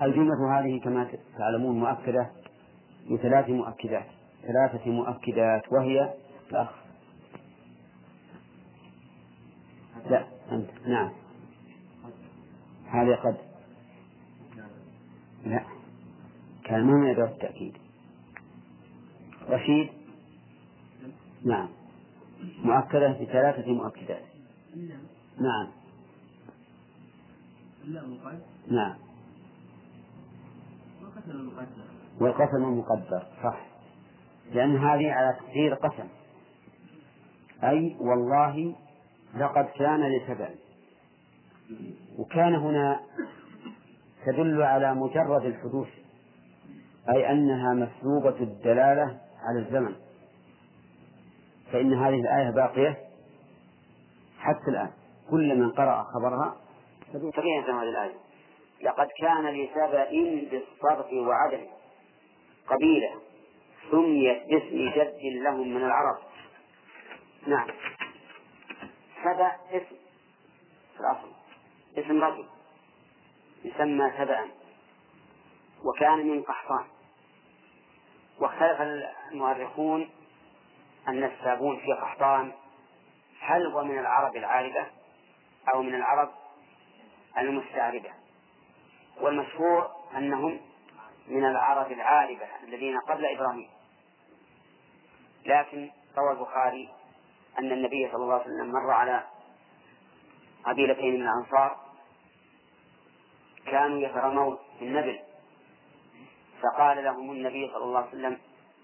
الجملة 0.01 0.59
هذه 0.59 0.79
كما 0.83 1.07
تعلمون 1.37 1.79
مؤكدة 1.79 2.29
بثلاث 3.11 3.49
مؤكدات. 3.49 4.05
ثلاثة 4.41 4.91
مؤكدات. 4.91 5.71
وهي 5.71 6.13
الأخ. 6.51 6.69
لا 10.09 10.27
أنت. 10.51 10.69
نعم. 10.87 11.11
هذه 12.85 13.15
قد. 13.15 13.37
لا. 15.45 15.63
كان 16.63 16.83
ما 16.83 17.11
يدعو 17.11 17.27
التأكيد. 17.27 17.77
رشيد؟ 19.49 19.89
نعم. 21.45 21.69
مؤكدة 22.63 23.11
بثلاثة 23.11 23.71
مؤكدات. 23.71 24.23
نعم. 25.37 25.67
نعم. 28.67 28.95
والقسم 32.21 32.55
المقدر 32.55 33.23
صح. 33.43 33.65
لأن 34.51 34.77
هذه 34.77 35.11
على 35.11 35.37
تقدير 35.39 35.73
قسم. 35.73 36.07
أي 37.63 37.97
والله 37.99 38.75
لقد 39.37 39.65
كان 39.65 40.03
لسبع 40.03 40.49
وكان 42.19 42.55
هنا 42.55 42.99
تدل 44.25 44.61
على 44.61 44.95
مجرد 44.95 45.45
الحدوث 45.45 45.87
أي 47.09 47.31
أنها 47.31 47.73
مسلوبة 47.73 48.41
الدلالة 48.41 49.17
على 49.43 49.59
الزمن. 49.59 49.95
فإن 51.71 51.93
هذه 51.93 52.19
الآية 52.21 52.49
باقية 52.49 52.97
حتى 54.39 54.71
الآن. 54.71 54.89
كل 55.29 55.59
من 55.59 55.71
قرأ 55.71 56.03
خبرها 56.03 56.55
تبين 57.13 57.63
هذه 57.63 57.89
الآية. 57.89 58.15
لقد 58.83 59.07
كان 59.21 59.45
لسبأ 59.45 60.09
بالصرف 60.51 61.13
وعدل 61.13 61.67
قبيلة. 62.67 63.21
سميت 63.91 64.43
باسم 64.47 64.89
جد 64.89 65.19
لهم 65.23 65.67
من 65.67 65.83
العرب. 65.83 66.17
نعم. 67.47 67.67
سبأ 69.23 69.51
اسم 69.71 69.95
في 70.93 70.99
الأصل. 70.99 71.31
اسم 71.97 72.23
رجل. 72.23 72.45
يسمى 73.63 74.11
سبأ. 74.17 74.47
وكان 75.83 76.27
من 76.27 76.43
قحطان. 76.43 76.85
واختلف 78.39 78.81
المؤرخون 79.31 80.09
النسابون 81.07 81.79
في 81.79 81.93
قحطان 81.93 82.51
هل 83.39 83.65
هو 83.65 83.83
من 83.83 83.99
العرب 83.99 84.35
العاربة 84.35 84.85
أو 85.73 85.81
من 85.81 85.95
العرب 85.95 86.31
المستعربة. 87.37 88.13
والمشهور 89.21 89.91
أنهم 90.17 90.59
من 91.27 91.45
العرب 91.45 91.91
العاربة 91.91 92.47
الذين 92.63 92.99
قبل 92.99 93.25
إبراهيم. 93.25 93.69
لكن 95.45 95.91
روى 96.17 96.31
البخاري 96.31 96.89
أن 97.59 97.71
النبي 97.71 98.09
صلى 98.11 98.23
الله 98.23 98.33
عليه 98.33 98.43
وسلم 98.43 98.71
مر 98.71 98.91
على 98.91 99.23
قبيلتين 100.63 101.13
من 101.13 101.21
الأنصار 101.21 101.77
كانوا 103.65 103.99
يترمون 103.99 104.57
في 104.79 104.85
النبل. 104.85 105.19
فقال 106.61 107.03
لهم 107.03 107.31
النبي 107.31 107.69
صلى 107.73 107.83
الله 107.83 107.99
عليه 107.99 108.09
وسلم 108.09 108.39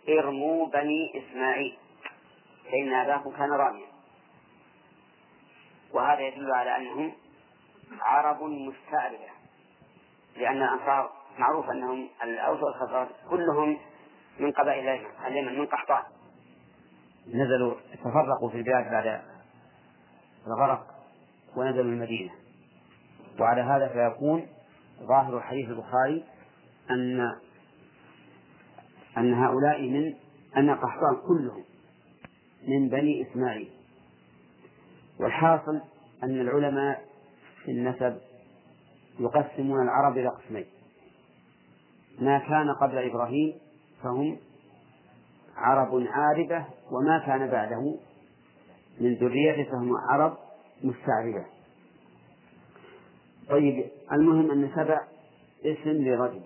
ارموا 0.09 0.67
بني 0.67 1.11
إسماعيل 1.15 1.77
فإن 2.63 2.93
أباكم 2.93 3.31
كان 3.31 3.51
راميا. 3.51 3.87
وهذا 5.93 6.21
يدل 6.21 6.51
على 6.51 6.77
أنهم 6.77 7.13
عرب 8.01 8.43
مستعربة 8.43 9.29
لأن 10.35 10.63
الأنصار 10.63 11.18
معروف 11.39 11.69
أنهم 11.69 12.09
الأوس 12.23 12.59
والخزرج 12.63 13.07
كلهم 13.29 13.77
من 14.39 14.51
قبائل 14.51 15.05
اليمن 15.27 15.59
من 15.59 15.65
قحطان. 15.65 16.03
نزلوا 17.27 17.73
تفرقوا 17.93 18.49
في 18.49 18.57
البلاد 18.57 18.91
بعد 18.91 19.21
الغرق 20.47 20.87
ونزلوا 21.55 21.91
المدينة. 21.91 22.31
وعلى 23.39 23.61
هذا 23.61 23.87
فيكون 23.87 24.47
ظاهر 24.99 25.41
حديث 25.41 25.69
البخاري 25.69 26.23
أن 26.89 27.35
أن 29.17 29.33
هؤلاء 29.33 29.81
من 29.81 30.15
أن 30.57 30.69
قحطان 30.75 31.15
كلهم 31.27 31.63
من 32.67 32.89
بني 32.89 33.27
إسماعيل. 33.29 33.71
والحاصل 35.19 35.81
أن 36.23 36.41
العلماء 36.41 37.05
في 37.65 37.71
النسب 37.71 38.17
يقسمون 39.19 39.83
العرب 39.83 40.17
إلى 40.17 40.27
قسمين. 40.27 40.65
ما 42.21 42.39
كان 42.39 42.73
قبل 42.81 42.97
إبراهيم 42.97 43.53
فهم 44.03 44.37
عرب 45.55 46.07
عاربة 46.09 46.65
وما 46.91 47.19
كان 47.25 47.49
بعده. 47.49 47.95
من 48.99 49.13
ذريته 49.13 49.71
فهم 49.71 49.97
عرب 49.97 50.37
مستعربة. 50.83 51.45
طيب 53.49 53.89
المهم 54.11 54.51
أن 54.51 54.71
سبع 54.75 55.07
اسم 55.65 55.89
لرجل. 55.89 56.41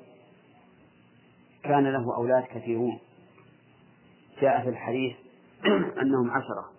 كان 1.63 1.83
له 1.83 2.15
أولاد 2.17 2.43
كثيرون. 2.43 2.99
جاء 4.41 4.63
في 4.63 4.69
الحديث 4.69 5.15
أنهم 6.01 6.31
عشرة. 6.31 6.71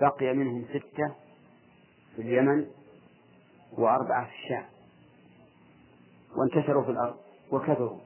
بقي 0.00 0.34
منهم 0.34 0.64
ستة 0.64 1.14
في 2.16 2.22
اليمن 2.22 2.66
وأربعة 3.78 4.26
في 4.26 4.32
الشام. 4.44 4.64
وانتشروا 6.36 6.84
في 6.84 6.90
الأرض. 6.90 7.29
وكثروا 7.52 7.98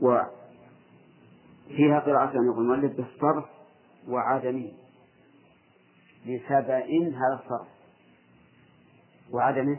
وفيها 0.00 2.00
قراءة 2.00 2.34
يقول 2.34 2.58
المؤلف 2.58 2.96
بالصرف 2.96 3.44
وعدمه. 4.08 4.72
لسبأ 6.26 6.84
هذا 7.14 7.40
الصرف. 7.44 7.68
وعدمه 9.30 9.78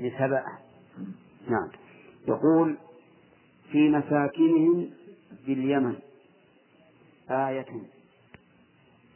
لسبأ. 0.00 0.44
نعم. 1.48 1.70
يقول 2.28 2.76
في 3.72 3.88
مساكنهم 3.88 4.90
باليمن 5.46 5.96
آية. 7.30 7.66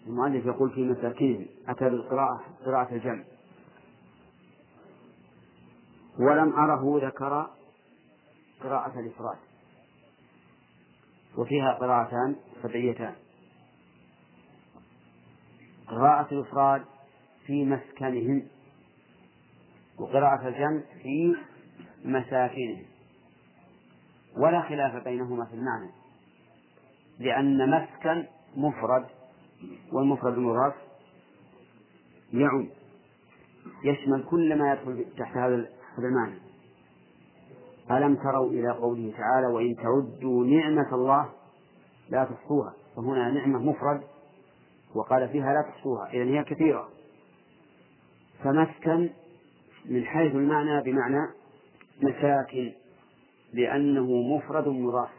المؤلف 0.06 0.46
يقول 0.46 0.70
في 0.70 0.80
مساكنهم 0.80 1.46
أتى 1.68 1.84
بالقراءة 1.84 2.40
قراءة 2.64 2.94
الجمع. 2.94 3.24
ولم 6.18 6.53
أره 6.53 7.07
ذكر 7.07 7.51
قراءة 8.62 9.01
الإفراد. 9.01 9.38
وفيها 11.38 11.72
قراءتان 11.72 12.37
سبعيتان. 12.62 13.14
قراءة 15.88 16.35
الإفراد 16.35 16.85
في 17.46 17.64
مسكنهم 17.64 18.42
وقراءة 19.98 20.48
الجمع 20.48 20.81
في 21.03 21.37
مساكنهم. 22.05 22.85
ولا 24.37 24.62
خلاف 24.62 25.05
بينهما 25.05 25.44
في 25.44 25.55
المعنى 25.55 25.90
لأن 27.18 27.70
مسكن 27.70 28.27
مفرد 28.57 29.07
والمفرد 29.92 30.33
المضاف 30.33 30.75
يعم 32.33 32.68
يشمل 33.85 34.25
كل 34.31 34.59
ما 34.59 34.72
يدخل 34.72 35.05
تحت 35.18 35.37
هذا 35.37 35.68
المعنى 35.98 36.38
ألم 37.90 38.16
تروا 38.16 38.50
إلى 38.50 38.70
قوله 38.70 39.12
تعالى 39.16 39.46
وإن 39.46 39.76
تعدوا 39.76 40.46
نعمة 40.46 40.94
الله 40.94 41.28
لا 42.11 42.24
تحصوها. 42.24 42.74
فهنا 42.96 43.31
نعمة 43.31 43.59
مفرد 43.59 44.00
وقال 44.94 45.28
فيها 45.28 45.55
لا 45.55 45.62
تحصوها. 45.62 46.12
إذن 46.12 46.35
هي 46.35 46.44
كثيرة. 46.44 46.88
فمسكن 48.44 49.11
من 49.85 50.05
حيث 50.05 50.35
المعنى 50.35 50.83
بمعنى 50.83 51.28
مساكن 52.02 52.72
لأنه 53.52 54.37
مفرد 54.37 54.68
مضاف. 54.68 55.11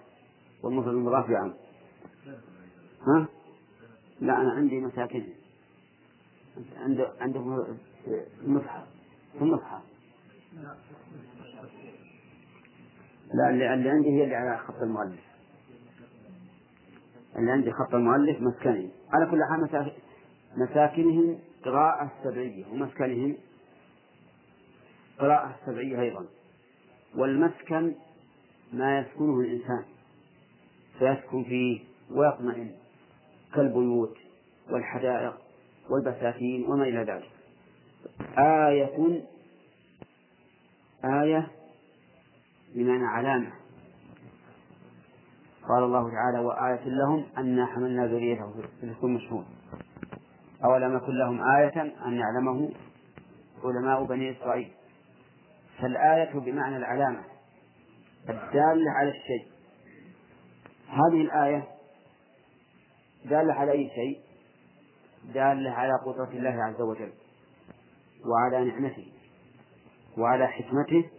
والمفرد 0.64 0.94
المضاف 0.94 1.30
يعم 1.30 1.54
ها؟ 3.08 3.28
لا 4.22 4.42
أنا 4.42 4.52
عندي 4.52 4.80
مساكن. 4.80 5.24
عنده 6.78 7.14
عنده 7.20 7.66
المصحف 8.44 8.84
في 9.34 9.42
المصحف 9.42 9.93
لا 13.34 13.50
اللي, 13.50 13.74
اللي 13.74 13.90
عندي 13.90 14.10
هي 14.10 14.24
اللي 14.24 14.36
على 14.36 14.58
خط 14.58 14.82
المؤلف. 14.82 15.20
اللي 17.36 17.52
عندي 17.52 17.72
خط 17.72 17.96
المؤلف 17.96 18.42
مسكنهم. 18.42 18.90
على 19.14 19.32
كل 19.32 19.40
حال 19.50 19.92
مساكنهم 20.58 21.40
قراءة 21.66 22.12
سبعية 22.24 22.66
ومسكنهم 22.72 23.38
قراءة 25.20 25.56
سبعية 25.66 26.02
أيضا. 26.02 26.26
والمسكن 27.16 27.96
ما 28.74 29.00
يسكنه 29.00 29.40
الإنسان. 29.40 29.86
فيسكن 31.00 31.44
فيه 31.44 31.80
ويطمئن 32.12 32.72
كالبيوت 33.56 34.18
والحدائق 34.70 35.38
والبساتين 35.90 36.66
وما 36.66 36.84
إلى 36.84 37.00
ذلك. 37.04 37.30
آية 38.38 39.24
آية 41.06 41.48
بمعنى 42.76 43.06
علامة. 43.06 43.52
قال 45.70 45.84
الله 45.84 46.12
تعالى 46.12 46.40
وآية 46.46 46.84
لهم 46.86 47.26
أنا 47.38 47.66
حملنا 47.66 48.08
ذريته 48.08 48.52
في 48.80 48.84
الكل 48.84 49.08
مشهور 49.08 49.46
أولم 50.66 50.98
يكن 50.98 51.14
لهم 51.18 51.42
آية 51.58 51.82
أن 51.82 52.14
يعلمه 52.14 52.72
علماء 53.64 54.04
بني 54.04 54.32
إسرائيل؟ 54.32 54.72
فالآية 55.80 56.40
بمعنى 56.40 56.78
العلامة 56.78 57.24
الدالة 58.30 58.92
على 58.92 59.10
الشيء. 59.10 59.48
هذه 60.90 61.22
الآية 61.22 61.68
دالة 63.26 63.54
على 63.54 63.72
أي 63.72 63.90
شيء؟ 63.96 64.20
دالة 65.34 65.72
على 65.72 65.94
قدرة 66.06 66.30
الله 66.30 66.64
عز 66.64 66.82
وجل 66.82 67.12
وعلى 68.26 68.66
نعمته. 68.66 69.13
وعلى 70.18 70.48
حكمته 70.48 71.10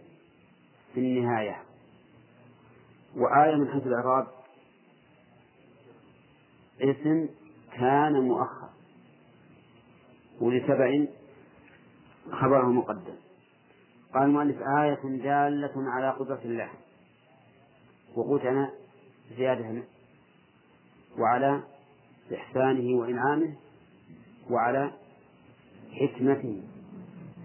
في 0.93 0.99
النهاية. 0.99 1.63
وآية 3.15 3.55
من 3.55 3.71
حيث 3.71 3.83
الإعراب 3.87 4.27
اسم 6.81 7.29
كان 7.73 8.13
مؤخر 8.13 8.69
ولسبع 10.41 11.05
خبره 12.31 12.71
مقدم. 12.71 13.15
قال 14.13 14.23
المؤلف 14.23 14.57
آية 14.79 15.01
دالة 15.03 15.73
على 15.75 16.09
قدرة 16.09 16.41
الله. 16.45 16.69
وقلت 18.15 18.45
أنا 18.45 18.71
زيادة 19.37 19.83
وعلى 21.19 21.63
إحسانه 22.35 22.97
وإنعامه 22.97 23.55
وعلى 24.49 24.91
حكمته 25.91 26.63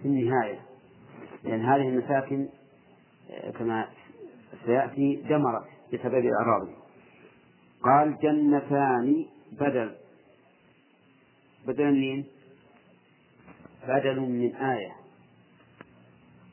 في 0.03 0.09
النهاية. 0.09 0.70
لأن 1.45 1.65
هذه 1.65 1.89
المساكن 1.89 2.49
كما 3.59 3.89
سيأتي 4.67 5.17
دمرت 5.17 5.65
بسبب 5.93 6.15
الأعراض 6.27 6.69
قال 7.83 8.19
جنتان 8.19 9.27
بدل. 9.53 9.95
بدل 11.67 11.93
من؟ 11.93 12.25
بدل 13.89 14.21
من 14.21 14.55
آية. 14.57 14.93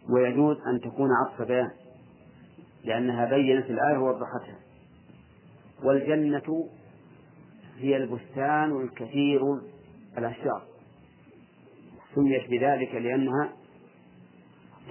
ويجوز 0.10 0.58
أن 0.68 0.80
تكون 0.80 1.10
عطف 1.26 1.42
بيان 1.42 1.72
لأنها 2.84 3.26
بينت 3.26 3.66
الآية 3.70 3.98
ووضحتها. 3.98 4.60
والجنة 5.84 6.70
هي 7.78 7.98
البستان 7.98 8.82
الكثير 8.82 9.42
الأشجار. 10.18 10.62
سميت 12.16 12.50
بذلك 12.50 12.96
لأنها 12.96 13.54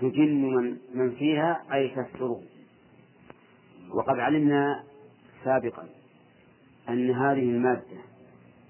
تجن 0.00 0.42
من, 0.42 0.76
من 0.94 1.10
فيها 1.10 1.62
أي 1.72 1.88
تستره. 1.88 2.42
وقد 3.94 4.18
علمنا 4.18 4.84
سابقا 5.44 5.88
أن 6.88 7.10
هذه 7.10 7.42
المادة 7.42 7.98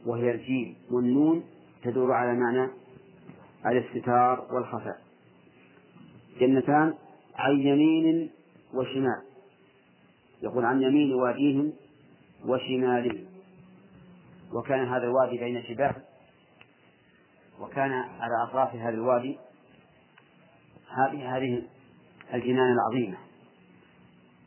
وهي 0.07 0.31
الجيم 0.31 0.77
والنون 0.91 1.45
تدور 1.83 2.13
على 2.13 2.39
معنى 2.39 2.71
الاستتار 3.67 4.47
والخفاء. 4.55 5.01
جنتان 6.41 6.95
عن 7.37 7.61
يمين 7.61 8.31
وشمال. 8.75 9.23
يقول 10.43 10.65
عن 10.65 10.83
يمين 10.83 11.15
واديهم 11.15 11.73
وشمالهم 12.45 13.27
وكان 14.53 14.89
هذا 14.89 15.05
الوادي 15.05 15.39
بين 15.39 15.63
جبال 15.63 15.95
وكان 17.61 17.93
على 17.93 18.43
أطراف 18.49 18.75
هذا 18.75 18.95
الوادي 18.95 19.39
هذه 20.91 21.37
هذه 21.37 21.63
الجنان 22.35 22.73
العظيمة 22.73 23.17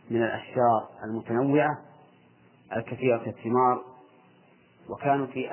من 0.10 0.24
الأشجار 0.24 0.90
المتنوعة 1.04 1.78
الكثيرة 2.76 3.24
الثمار 3.28 3.84
وكانوا 4.90 5.28
في 5.28 5.50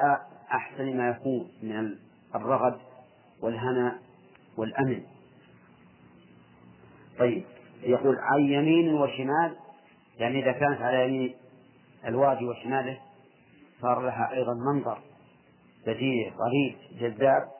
أحسن 0.53 0.97
ما 0.97 1.09
يكون 1.09 1.49
من 1.63 1.95
الرغد 2.35 2.79
والهنا 3.41 3.99
والأمن. 4.57 5.03
طيب 7.19 7.45
يقول 7.83 8.19
عن 8.19 8.41
يمين 8.41 8.95
وشمال 8.95 9.57
يعني 10.19 10.43
إذا 10.43 10.53
كانت 10.53 10.81
على 10.81 11.05
يمين 11.05 11.35
الوادي 12.07 12.45
وشماله 12.45 12.99
صار 13.81 14.01
لها 14.01 14.31
أيضا 14.33 14.55
منظر 14.55 14.99
بديع 15.87 16.33
طريق 16.39 16.79
جذاب. 17.01 17.56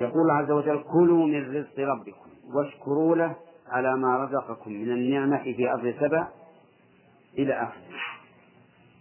يقول 0.00 0.22
الله 0.22 0.34
عز 0.34 0.50
وجل 0.50 0.82
كلوا 0.82 1.26
من 1.26 1.56
رزق 1.56 1.78
ربكم 1.78 2.30
واشكروا 2.54 3.16
له 3.16 3.36
على 3.68 3.96
ما 3.96 4.24
رزقكم 4.24 4.72
من 4.72 4.90
النعمة 4.90 5.42
في 5.42 5.70
أرض 5.70 5.94
سبع 6.00 6.28
إلى 7.38 7.62
آخره. 7.62 7.82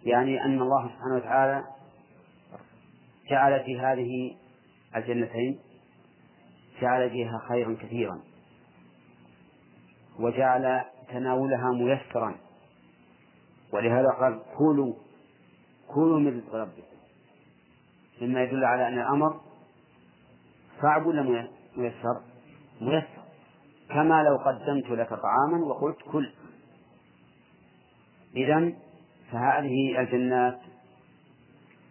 يعني 0.04 0.46
أن 0.46 0.62
الله 0.62 0.88
سبحانه 0.88 1.16
وتعالى 1.16 1.64
جعل 3.30 3.64
في 3.64 3.80
هذه 3.80 4.36
الجنتين 4.96 5.60
جعل 6.82 7.10
فيها 7.10 7.42
خيرا 7.48 7.76
كثيرا 7.82 8.20
وجعل 10.20 10.82
تناولها 11.10 11.72
ميسرا. 11.72 12.36
ولهذا 13.74 14.10
قال 14.10 14.40
كلوا 14.58 14.94
كلوا 15.88 16.20
من 16.20 16.38
رزق 16.38 16.56
ربكم. 16.56 16.98
مما 18.22 18.44
يدل 18.44 18.66
على 18.66 18.88
أن 18.88 19.00
الأمر 19.00 19.47
صعب 20.82 21.06
ولا 21.06 21.22
ميسر؟ 21.78 22.22
ميسر. 22.82 23.24
كما 23.90 24.24
لو 24.24 24.38
قدمت 24.38 24.90
لك 24.90 25.10
طعاما 25.10 25.66
وقلت 25.66 25.98
كل. 26.12 26.32
إذا 28.36 28.74
فهذه 29.32 30.00
الجنات 30.00 30.60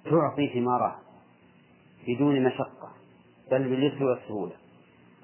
تعطي 0.04 0.48
ثمارها 0.54 1.00
بدون 2.08 2.44
مشقة 2.44 2.92
بل 3.50 3.68
باليسر 3.68 4.04
والسهولة. 4.04 4.52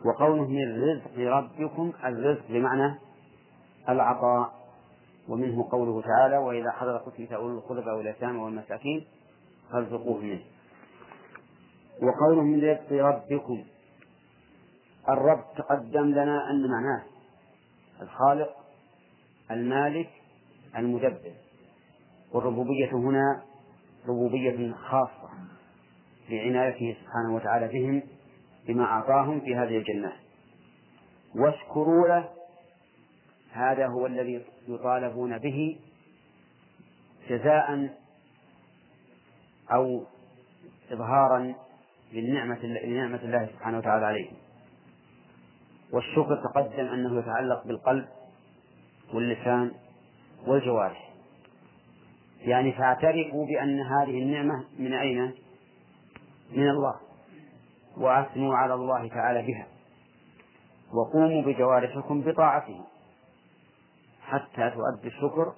وقوله 0.05 0.49
من 0.49 0.83
رزق 0.83 1.19
ربكم 1.19 1.93
الرزق 2.05 2.43
بمعنى 2.49 2.99
العطاء. 3.89 4.63
ومنه 5.29 5.69
قوله 5.71 6.03
تعالى 6.03 6.37
وإذا 6.39 6.71
حضر 6.71 6.97
قتلت 6.97 7.33
أولو 7.33 7.59
القربى 7.59 7.91
واليتامى 7.91 8.39
والمساكين 8.39 9.05
فارزقوه 9.73 10.21
منه. 10.21 10.43
وقوله 12.03 12.43
من 12.43 12.61
رزق 12.65 12.93
ربكم. 12.93 13.65
الرب 15.09 15.45
تقدم 15.57 16.11
لنا 16.11 16.51
أن 16.51 16.71
معناه 16.71 17.03
الخالق 18.03 18.57
المالك 19.51 20.11
المدبر. 20.77 21.33
والربوبية 22.33 22.93
هنا 22.93 23.43
ربوبية 24.09 24.73
خاصة 24.73 25.31
لعنايته 26.31 26.97
سبحانه 27.01 27.35
وتعالى 27.35 27.69
بهم 27.69 28.03
بما 28.67 28.85
أعطاهم 28.85 29.41
في 29.41 29.55
هذه 29.55 29.77
الجنات 29.77 30.13
واشكروا 31.35 32.09
له 32.09 32.29
هذا 33.53 33.87
هو 33.87 34.07
الذي 34.07 34.45
يطالبون 34.69 35.39
به 35.39 35.79
جزاء 37.29 37.97
أو 39.73 40.05
إظهارا 40.93 41.55
للنعمة 42.13 42.59
لنعمة 42.65 43.21
الله 43.23 43.47
سبحانه 43.47 43.79
وتعالى 43.79 44.07
عليهم 44.07 44.37
والشكر 45.93 46.37
تقدم 46.37 46.87
أنه 46.87 47.19
يتعلق 47.19 47.67
بالقلب 47.67 48.09
واللسان 49.15 49.73
والجوارح. 50.47 51.13
يعني 52.41 52.73
فاعترفوا 52.73 53.47
بأن 53.47 53.81
هذه 53.81 54.23
النعمة 54.23 54.65
من 54.79 54.93
أين؟ 54.93 55.35
من 56.53 56.69
الله. 56.69 56.95
وأثنوا 57.97 58.57
على 58.57 58.75
الله 58.75 59.09
تعالى 59.09 59.43
بها. 59.43 59.67
وقوموا 60.93 61.43
بجوارحكم 61.43 62.21
بطاعته. 62.21 62.85
حتى 64.23 64.71
تؤدي 64.71 65.09
الشكر 65.09 65.53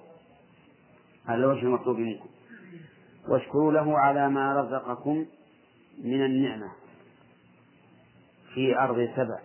على 1.27 1.39
الوجه 1.39 1.61
المطلوب 1.61 1.97
منكم. 1.97 2.29
واشكروا 3.29 3.71
له 3.71 3.99
على 3.99 4.29
ما 4.29 4.61
رزقكم 4.61 5.25
من 6.03 6.25
النعمة 6.25 6.71
في 8.53 8.77
أرض 8.79 9.09
سبع 9.15 9.39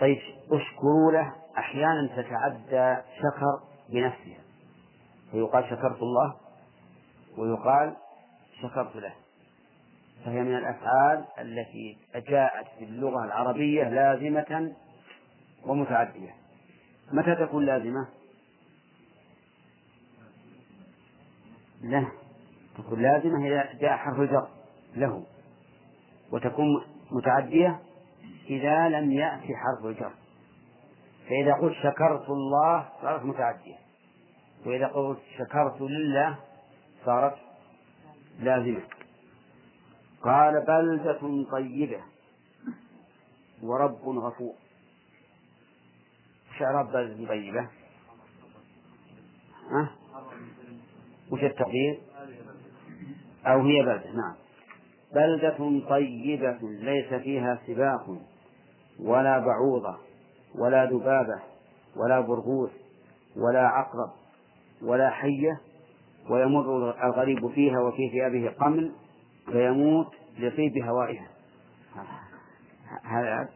طيب 0.00 0.18
اشكروا 0.50 1.12
له 1.12 1.32
أحيانا 1.58 2.06
تتعدى 2.16 3.02
شكر 3.18 3.60
بنفسها 3.88 4.40
فيقال 5.30 5.64
شكرت 5.64 6.02
الله 6.02 6.36
ويقال 7.38 7.96
شكرت 8.62 8.96
له. 8.96 9.12
فهي 10.24 10.40
من 10.42 10.56
الأفعال 10.56 11.24
التي 11.38 11.98
جاءت 12.14 12.66
في 12.78 12.84
اللغة 12.84 13.24
العربية 13.24 13.84
لازمة 13.88 14.72
ومتعدية. 15.66 16.34
متى 17.12 17.34
تكون 17.34 17.66
لازمة؟ 17.66 18.08
لا 21.82 22.06
تكون 22.78 23.02
لازمة 23.02 23.46
إذا 23.46 23.72
جاء 23.80 23.96
حرف 23.96 24.20
الجر 24.20 24.48
له 24.96 25.24
وتكون 26.32 26.84
متعدية 27.10 27.80
إذا 28.50 28.88
لم 28.88 29.12
يأتي 29.12 29.52
حرف 29.56 29.86
الجر 29.86 30.12
فإذا 31.28 31.54
قلت 31.54 31.74
شكرت 31.74 32.30
الله 32.30 32.88
صارت 33.02 33.24
متعدية 33.24 33.76
وإذا 34.66 34.86
قلت 34.86 35.18
شكرت 35.38 35.80
لله 35.80 36.38
صارت 37.04 37.36
لازمة 38.40 38.82
قال 40.22 40.64
بلدة 40.66 41.44
طيبة 41.52 42.00
ورب 43.62 44.08
غفور 44.08 44.54
شعر 46.58 46.82
بلدة 46.82 47.28
طيبة 47.28 47.68
ها؟ 49.70 49.90
وش 51.30 51.40
التقدير؟ 51.44 52.00
أو 53.46 53.60
هي 53.60 53.82
بلدة 53.82 54.12
نعم. 54.12 54.34
بلدة 55.14 55.80
طيبة 55.88 56.58
ليس 56.62 57.14
فيها 57.14 57.58
سباق 57.66 58.18
ولا 59.00 59.38
بعوضة 59.38 59.96
ولا 60.54 60.84
ذبابة 60.84 61.42
ولا 61.96 62.20
برغوث 62.20 62.70
ولا 63.36 63.68
عقرب 63.68 64.10
ولا 64.82 65.10
حية 65.10 65.60
ويمر 66.30 66.90
الغريب 67.04 67.50
فيها 67.50 67.80
وفي 67.80 68.10
ثيابه 68.10 68.50
قمل 68.60 68.92
فيموت 69.46 70.14
لطيب 70.38 70.78
هوائها. 70.84 71.26
هذا 73.04 73.48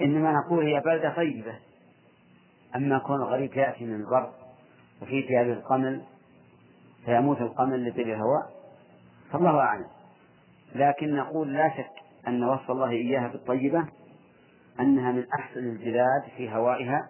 إنما 0.00 0.32
نقول 0.32 0.66
هي 0.66 0.80
بلدة 0.80 1.16
طيبة 1.16 1.58
أما 2.76 2.98
كون 2.98 3.16
الغريب 3.16 3.56
يأتي 3.56 3.84
من 3.84 3.94
البر 3.94 4.30
وفي 5.02 5.22
ثيابه 5.22 5.52
القمل 5.52 6.02
فيموت 7.04 7.40
القمل 7.40 7.88
لطيب 7.88 8.08
الهواء 8.08 8.50
فالله 9.32 9.58
أعلم. 9.58 9.86
لكن 10.74 11.16
نقول 11.16 11.54
لا 11.54 11.76
شك 11.76 11.90
أن 12.28 12.44
وصف 12.44 12.70
الله 12.70 12.90
إياها 12.90 13.28
بالطيبة 13.28 13.86
أنها 14.80 15.12
من 15.12 15.26
أحسن 15.38 15.60
البلاد 15.60 16.22
في 16.36 16.50
هوائها 16.54 17.08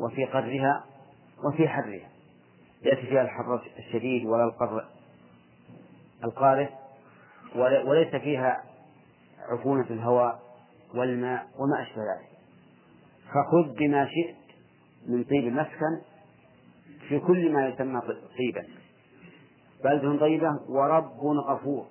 وفي 0.00 0.24
قدرها 0.24 0.84
وفي 1.44 1.68
حرها. 1.68 2.08
يأتي 2.82 3.02
فيها 3.06 3.22
الحر 3.22 3.62
الشديد 3.78 4.26
ولا 4.26 4.44
القر 4.44 4.84
القارس 6.24 6.68
وليس 7.56 8.14
فيها 8.16 8.62
عفونة 9.48 9.86
الهواء 9.90 10.40
والماء 10.94 11.46
وما 11.58 11.82
أشبه 11.82 12.02
ذلك. 12.02 12.28
فخذ 13.28 13.74
بما 13.78 14.06
شئت 14.06 14.36
من 15.08 15.24
طيب 15.24 15.44
المسكن 15.44 16.00
في 17.08 17.18
كل 17.18 17.52
ما 17.52 17.68
يسمى 17.68 18.00
طيبا 18.38 18.66
بلدة 19.84 20.20
طيبة 20.20 20.60
ورب 20.68 21.20
غفور. 21.46 21.86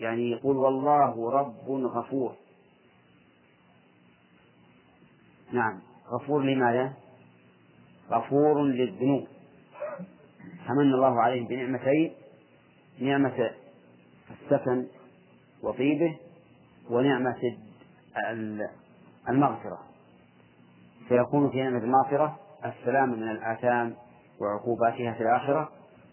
يعني 0.00 0.30
يقول 0.30 0.56
والله 0.56 1.30
رب 1.30 1.70
غفور. 1.70 2.34
نعم. 5.52 5.80
غفور 6.12 6.42
لماذا؟ 6.42 6.92
غفور 8.10 8.62
للذنوب. 8.62 9.26
فمن 10.68 10.94
الله 10.94 11.20
عليه 11.20 11.48
بنعمتين. 11.48 12.12
نعمة 12.98 13.50
السكن 14.30 14.86
وطيبه 15.62 16.18
ونعمة 16.90 17.56
المغفرة. 19.28 19.78
فيكون 21.08 21.50
في 21.50 21.62
نعمة 21.62 21.78
المغفرة 21.78 22.38
السلام 22.64 23.08
من 23.08 23.30
الآثام 23.30 23.94
وعقوباتها 24.40 25.12
في 25.12 25.20
الآخرة 25.20 25.68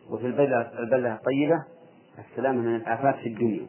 وفي 0.10 0.26
البلدة, 0.26 1.16
الطيبة 1.16 1.64
السلام 2.20 2.56
من 2.56 2.76
الآفات 2.76 3.16
في 3.16 3.30
الدنيا. 3.30 3.68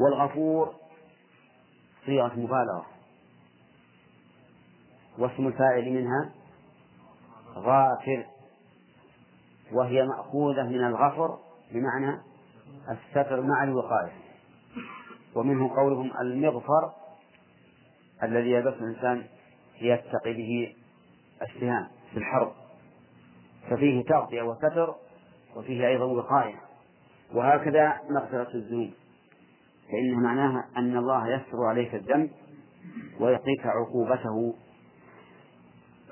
والغفور 0.00 0.74
صيغة 2.06 2.32
مبالغة. 2.36 2.86
واسم 5.18 5.46
الفاعل 5.46 5.90
منها 5.92 6.32
غافر. 7.54 8.26
وهي 9.72 10.06
مأخوذة 10.06 10.62
من 10.62 10.84
الغفر 10.84 11.38
بمعنى 11.72 12.20
الستر 12.90 13.40
مع 13.40 13.64
الوقاية. 13.64 14.12
ومنه 15.34 15.76
قولهم 15.76 16.10
المغفر 16.20 16.92
الذي 18.22 18.50
يلبس 18.50 18.74
الإنسان 18.74 19.24
يتقي 19.80 20.32
به 20.32 20.76
السهام. 21.42 21.88
في 22.10 22.16
الحرب 22.16 22.52
ففيه 23.70 24.04
تغطية 24.04 24.42
وستر 24.42 24.94
وفيه 25.56 25.88
أيضا 25.88 26.04
وقاية. 26.04 26.60
وهكذا 27.34 28.00
مغفرة 28.10 28.54
الذنوب. 28.54 28.90
فإن 29.88 30.22
معناها 30.22 30.68
أن 30.76 30.96
الله 30.96 31.28
يستر 31.28 31.64
عليك 31.64 31.94
الذنب 31.94 32.30
ويقيك 33.20 33.66
عقوبته. 33.66 34.54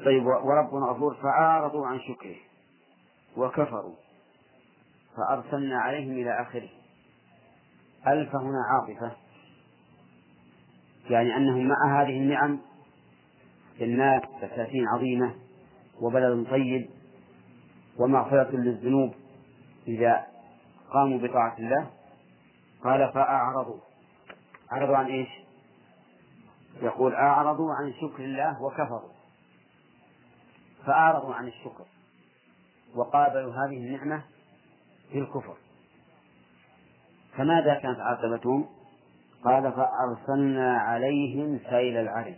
طيب 0.05 0.27
وربنا 0.27 0.87
غفور 0.87 1.15
فأعرضوا 1.15 1.87
عن 1.87 2.01
شكره 2.01 2.37
وكفروا. 3.37 3.95
فأرسلنا 5.17 5.79
عليهم 5.79 6.13
إلى 6.13 6.43
آخره. 6.43 6.69
ألف 8.07 8.37
هنا 8.37 8.63
عاطفة. 8.71 9.17
يعني 11.11 11.37
أنهم 11.37 11.69
مع 11.69 12.03
هذه 12.03 12.17
النعم 12.17 12.59
جنات 13.79 14.23
بساتين 14.43 14.89
عظيمة. 14.89 15.48
وبلد 16.01 16.47
طيب 16.51 16.91
ومغفرة 17.99 18.51
للذنوب 18.51 19.15
إذا 19.89 20.27
قاموا 20.93 21.19
بطاعة 21.19 21.59
الله. 21.59 21.91
قال 22.85 23.13
فأعرضوا. 23.13 23.81
أعرضوا 24.73 24.97
عن 24.97 25.07
إيش؟ 25.07 25.29
يقول 26.83 27.15
أعرضوا 27.15 27.75
عن 27.75 27.93
شكر 27.93 28.25
الله 28.25 28.63
وكفروا. 28.63 29.11
فأعرضوا 30.87 31.35
عن 31.35 31.49
الشكر 31.49 31.85
وقابلوا 32.95 33.53
هذه 33.53 33.77
النعمة 33.77 34.23
بالكفر. 35.13 35.57
فماذا 37.37 37.75
كانت 37.75 38.01
عاقبتهم؟ 38.01 38.69
قال 39.45 39.73
فأرسلنا 39.73 40.79
عليهم 40.79 41.61
سيل 41.71 41.97
العرم 41.97 42.37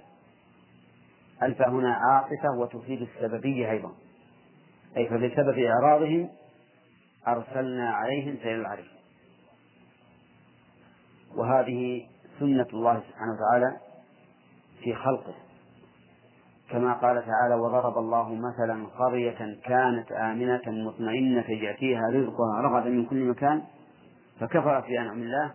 ألف 1.43 1.63
هنا 1.63 1.93
عاطفة 1.95 2.59
وتفيد 2.59 3.03
السببية 3.03 3.71
أيضا؟ 3.71 3.93
أي 4.97 5.09
فبسبب 5.09 5.59
إعراضهم 5.59 6.29
أرسلنا 7.29 7.91
عليهم 7.91 8.37
سيل 8.43 8.61
العرم 8.61 8.85
وهذه 11.37 12.07
سنة 12.39 12.67
الله 12.73 13.03
سبحانه 13.09 13.33
وتعالى 13.33 13.77
في 14.83 14.95
خلقه. 14.95 15.35
كما 16.71 16.93
قال 16.93 17.27
تعالى 17.27 17.55
وضرب 17.55 17.99
الله 17.99 18.35
مثلا 18.35 18.87
قرية 18.99 19.59
كانت 19.65 20.13
آمنة 20.13 20.63
مطمئنة 20.67 21.51
يأتيها 21.51 22.09
رزقها 22.11 22.61
رغدا 22.61 22.91
من 22.91 23.07
كل 23.07 23.25
مكان 23.25 23.63
فكفرت 24.41 24.85
بأنعم 24.85 25.23
الله 25.23 25.55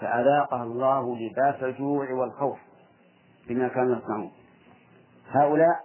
فأذاقها 0.00 0.62
الله 0.62 1.16
لباس 1.16 1.62
الجوع 1.62 2.12
والخوف 2.12 2.58
بما 3.48 3.68
كانوا 3.68 3.96
يصنعون. 3.96 4.30
هؤلاء 5.30 5.80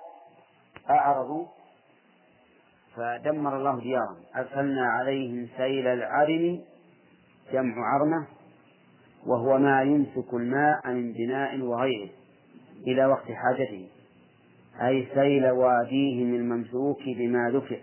أعرضوا 0.90 1.46
فدمر 2.96 3.58
الله 3.58 3.80
ديارهم. 3.80 4.18
أرسلنا 4.36 4.90
عليهم 4.90 5.48
سيل 5.58 5.88
العرم 5.88 6.62
جمع 7.54 7.74
عرمة 7.78 8.28
وهو 9.26 9.58
ما 9.58 9.82
يمسك 9.82 10.34
الماء 10.34 10.88
من 10.88 11.14
بناء 11.14 11.60
وغيره 11.60 12.10
إلى 12.88 13.06
وقت 13.06 13.32
حاجته. 13.32 13.88
أي 14.82 15.08
سيل 15.14 15.50
واديهم 15.50 16.36
الممسوك 16.36 17.04
بما 17.06 17.50
ذكر 17.50 17.80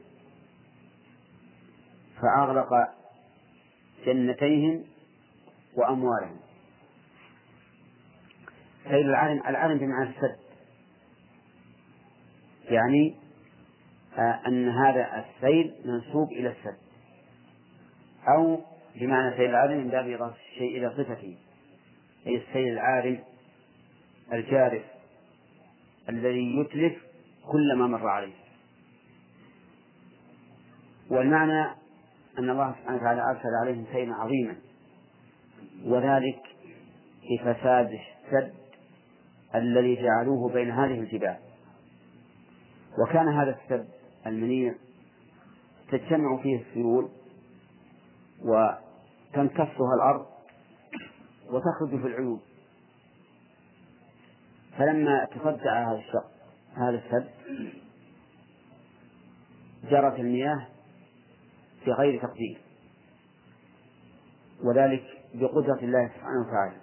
فأغرق 2.23 2.69
جنتيهم 4.07 4.85
وأموالهم. 5.77 6.37
سيل 8.85 9.11
العرم 9.11 9.43
العرم 9.47 9.79
بمعنى 9.79 10.11
السد. 10.11 10.46
يعني 12.71 13.15
آه، 14.19 14.41
أن 14.47 14.69
هذا 14.69 15.25
السيل 15.25 15.75
منسوب 15.85 16.33
إلى 16.33 16.49
السد. 16.49 16.79
أو 18.29 18.61
بمعنى 18.97 19.37
سيل 19.37 19.51
العارم 19.51 19.79
من 19.79 19.89
باب 19.89 20.09
إضافة 20.09 20.37
الشيء 20.53 20.79
إلى 20.79 20.91
صفته. 20.91 21.37
أي 22.27 22.37
السيل 22.37 22.73
العارم 22.73 23.19
الجارف 24.33 24.83
الذي 26.09 26.61
يتلف 26.61 26.97
كل 27.53 27.75
ما 27.77 27.87
مر 27.87 28.09
عليه. 28.09 28.35
والمعنى 31.11 31.65
أن 32.39 32.51
الله 32.51 32.75
سبحانه 32.81 32.97
وتعالى 32.97 33.23
أرسل 33.23 33.55
عليهم 33.63 33.87
سيلا 33.93 34.15
عظيما. 34.15 34.57
وذلك 35.85 36.43
في 37.21 37.39
فساد 37.39 37.91
السد 37.93 38.55
الذي 39.55 40.03
جعلوه 40.03 40.53
بين 40.53 40.71
هذه 40.71 41.01
الجبال. 41.01 41.46
وكان 42.99 43.29
هذا 43.29 43.59
السد 43.63 43.89
المنيع 44.27 44.75
تجتمع 45.91 46.43
فيه 46.43 46.61
السيول 46.61 47.09
وتنكفها 48.43 49.95
الأرض 49.97 50.27
وتخرج 51.47 52.01
في 52.03 52.07
العيون. 52.07 52.41
فلما 54.79 55.25
تصدع 55.25 55.91
هذا 55.91 55.99
الشق 55.99 56.31
هذا 56.75 57.03
السد 57.05 57.31
جرت 59.91 60.21
المياه 60.21 60.67
بغير 61.87 62.23
تقدير 62.23 62.59
وذلك 64.65 65.05
بقدرة 65.35 65.79
الله 65.83 66.09
سبحانه 66.09 66.41
وتعالى. 66.49 66.77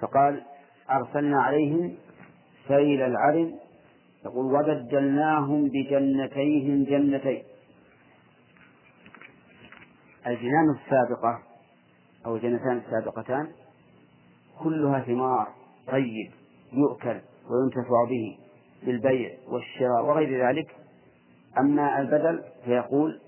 فقال 0.00 0.42
أرسلنا 0.90 1.42
عليهم 1.42 1.96
سيل 2.68 3.02
العرم 3.02 3.58
يقول 4.24 4.54
وبدلناهم 4.54 5.68
بجنتيهم 5.68 6.84
جنتين. 6.84 7.42
الجنان 10.26 10.70
السابقة 10.70 11.42
أو 12.26 12.36
الجنتان 12.36 12.82
السابقتان 12.86 13.48
كلها 14.62 15.00
ثمار 15.00 15.48
طيب 15.86 16.30
يؤكل 16.72 17.20
وينتفع 17.50 18.04
به 18.08 18.38
بالبيع 18.86 19.30
والشراء 19.48 20.04
وغير 20.04 20.48
ذلك. 20.48 20.76
أما 21.58 22.00
البدل 22.00 22.42
فيقول 22.64 23.20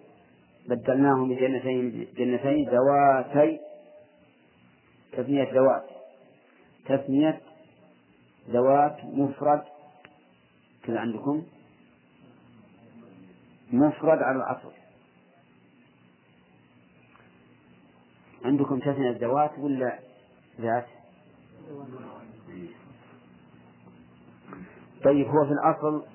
بدلناهم 0.68 1.28
بجنتين 1.28 2.06
جنتين 2.16 2.68
ذواتي 2.68 3.60
تثنية 5.12 5.52
ذوات 5.52 5.84
تثنية 6.86 7.40
ذوات 8.50 8.96
مفرد 9.04 9.62
كذا 10.86 11.00
عندكم؟ 11.00 11.42
مفرد 13.72 14.18
على 14.22 14.36
الأصل 14.36 14.72
عندكم 18.44 18.78
تثنية 18.78 19.18
ذوات 19.18 19.58
ولا 19.58 19.98
ذات؟ 20.60 20.86
طيب 25.04 25.26
هو 25.26 25.44
في 25.44 25.52
الأصل 25.52 26.06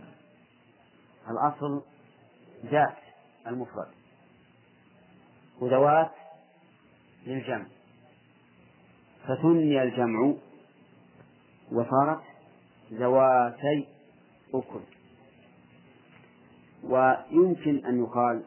الأصل 1.30 1.82
ذات 2.66 2.98
المفرد. 3.48 3.88
وذوات 5.62 6.12
للجمع. 7.26 7.66
فثني 9.24 9.84
الجمع 9.84 10.34
وصارت 11.72 12.22
ذواتي 12.94 13.88
أكل. 14.54 14.80
ويمكن 16.84 17.86
أن 17.86 18.04
يقال 18.04 18.44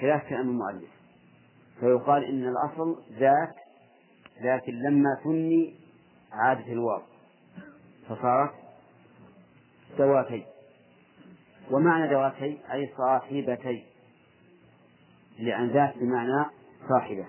خلاف 0.00 0.28
كلام 0.28 0.48
المؤلف 0.48 0.90
فيقال 1.80 2.24
إن 2.24 2.48
الأصل 2.48 3.02
ذات 3.12 3.54
لكن 4.40 4.72
لما 4.72 5.20
ثني 5.24 5.74
عادت 6.32 6.68
الواو 6.68 7.02
فصارت 8.08 8.54
ذواتي. 9.98 10.44
ومعنى 11.70 12.14
ذواتي 12.14 12.58
أي 12.72 12.92
صاحبتي 12.96 13.84
لأن 15.38 15.68
ذات 15.68 15.98
بمعنى 15.98 16.44
صاحبة. 16.88 17.26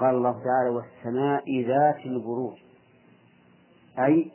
قال 0.00 0.14
الله 0.14 0.32
تعالى 0.32 0.70
والسماء 0.70 1.62
ذات 1.62 2.06
البروج 2.06 2.58
أي 3.98 4.30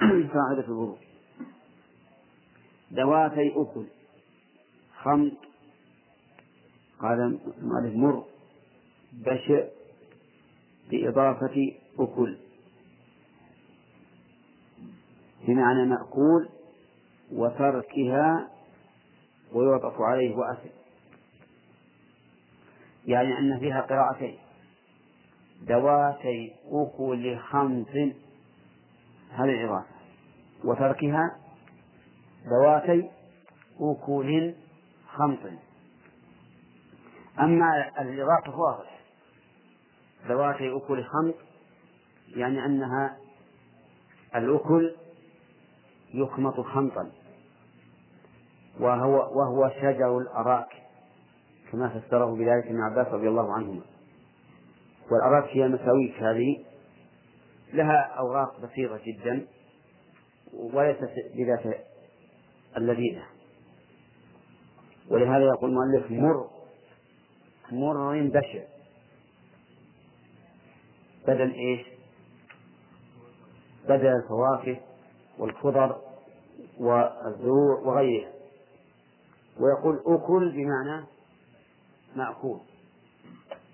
صاحبة 0.34 0.58
البروج 0.58 0.96
ذواتي 2.94 3.52
أكل. 3.56 3.86
خمط. 5.02 5.32
قال 7.00 7.40
المؤلف 7.58 7.96
مر. 7.96 8.24
بشع 9.12 9.64
بإضافة 10.90 11.72
أكل. 11.98 12.38
بمعنى 15.46 15.86
مأكول 15.86 16.48
وتركها 17.32 18.50
ويوقف 19.52 20.00
عليه 20.00 20.36
وأكل. 20.36 20.70
يعني 23.06 23.38
أن 23.38 23.58
فيها 23.58 23.80
قراءتين. 23.80 24.38
ذواتي 25.64 26.52
أكل 26.70 27.38
خمس 27.38 27.88
هذه 29.30 29.50
الإضافة. 29.50 29.93
وتركها 30.64 31.36
ذواتي 32.46 33.10
أكل 33.80 34.54
خمس. 35.08 35.38
أما 37.40 37.90
الإضافة 38.00 38.58
واضح 38.58 39.00
ذواتي 40.28 40.76
أكل 40.76 41.04
خمس 41.04 41.34
يعني 42.36 42.66
أنها 42.66 43.16
الأكل 44.36 44.94
يخمط 46.14 46.60
خمطا. 46.60 47.10
وهو 48.80 49.38
وهو 49.38 49.70
شجر 49.80 50.18
الأراك 50.18 50.68
كما 51.72 51.88
فسره 51.88 52.34
بذلك 52.34 52.66
ابن 52.66 52.80
عباس 52.80 53.06
رضي 53.06 53.28
الله 53.28 53.52
عنهما. 53.52 53.82
والأراك 55.10 55.50
هي 55.50 55.66
المساويك 55.66 56.22
هذه. 56.22 56.64
لها 57.72 58.02
أوراق 58.18 58.60
بسيطة 58.60 59.00
جدا. 59.06 59.46
وليست 60.56 61.10
بذات 61.34 61.84
اللذيذة 62.76 63.24
ولهذا 65.10 65.44
يقول 65.44 65.70
المؤلف 65.70 66.10
مر 66.10 66.50
مر 67.72 68.22
بشع 68.22 68.62
بدل 71.26 71.52
إيش؟ 71.52 71.86
بدل 73.84 74.06
الفواكه 74.06 74.80
والخضر 75.38 76.00
والزروع 76.78 77.80
وغيرها. 77.84 78.32
ويقول 79.60 80.02
أكل 80.06 80.52
بمعنى 80.52 81.06
مأكول. 82.16 82.60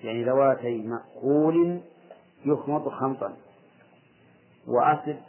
يعني 0.05 0.25
ذواتي 0.25 0.83
مأكول 0.83 1.81
يخمط 2.45 2.89
خمطا. 2.89 3.37
وأسد 4.67 5.21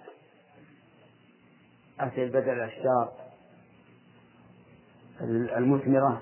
أسد 2.08 2.32
بدل 2.32 2.50
الأشجار 2.50 3.14
المثمرة 5.58 6.22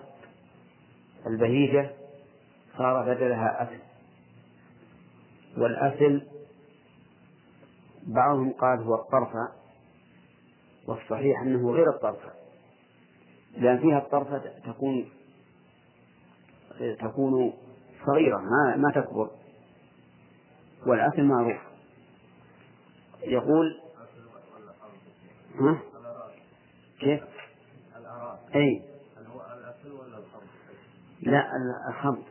البهيجة 1.27 1.89
صار 2.77 3.13
بدلها 3.13 3.63
أسل 3.63 3.79
والأسل 5.57 6.27
بعضهم 8.07 8.51
قال 8.51 8.83
هو 8.83 8.95
الطرفة 8.95 9.51
والصحيح 10.87 11.41
أنه 11.41 11.71
غير 11.71 11.89
الطرفة 11.89 12.31
لأن 13.57 13.79
فيها 13.79 13.97
الطرفة 13.97 14.41
تكون 14.65 15.09
تكون 16.99 17.53
صغيرة 18.05 18.37
ما 18.37 18.75
ما 18.77 18.91
تكبر. 18.91 19.29
والأصل 20.85 21.21
معروف. 21.21 21.57
يقول 23.23 23.79
ها؟ 25.59 25.79
كيف؟ 26.99 27.23
أي. 28.55 28.81
لا 31.21 31.51
الخمط. 31.89 32.23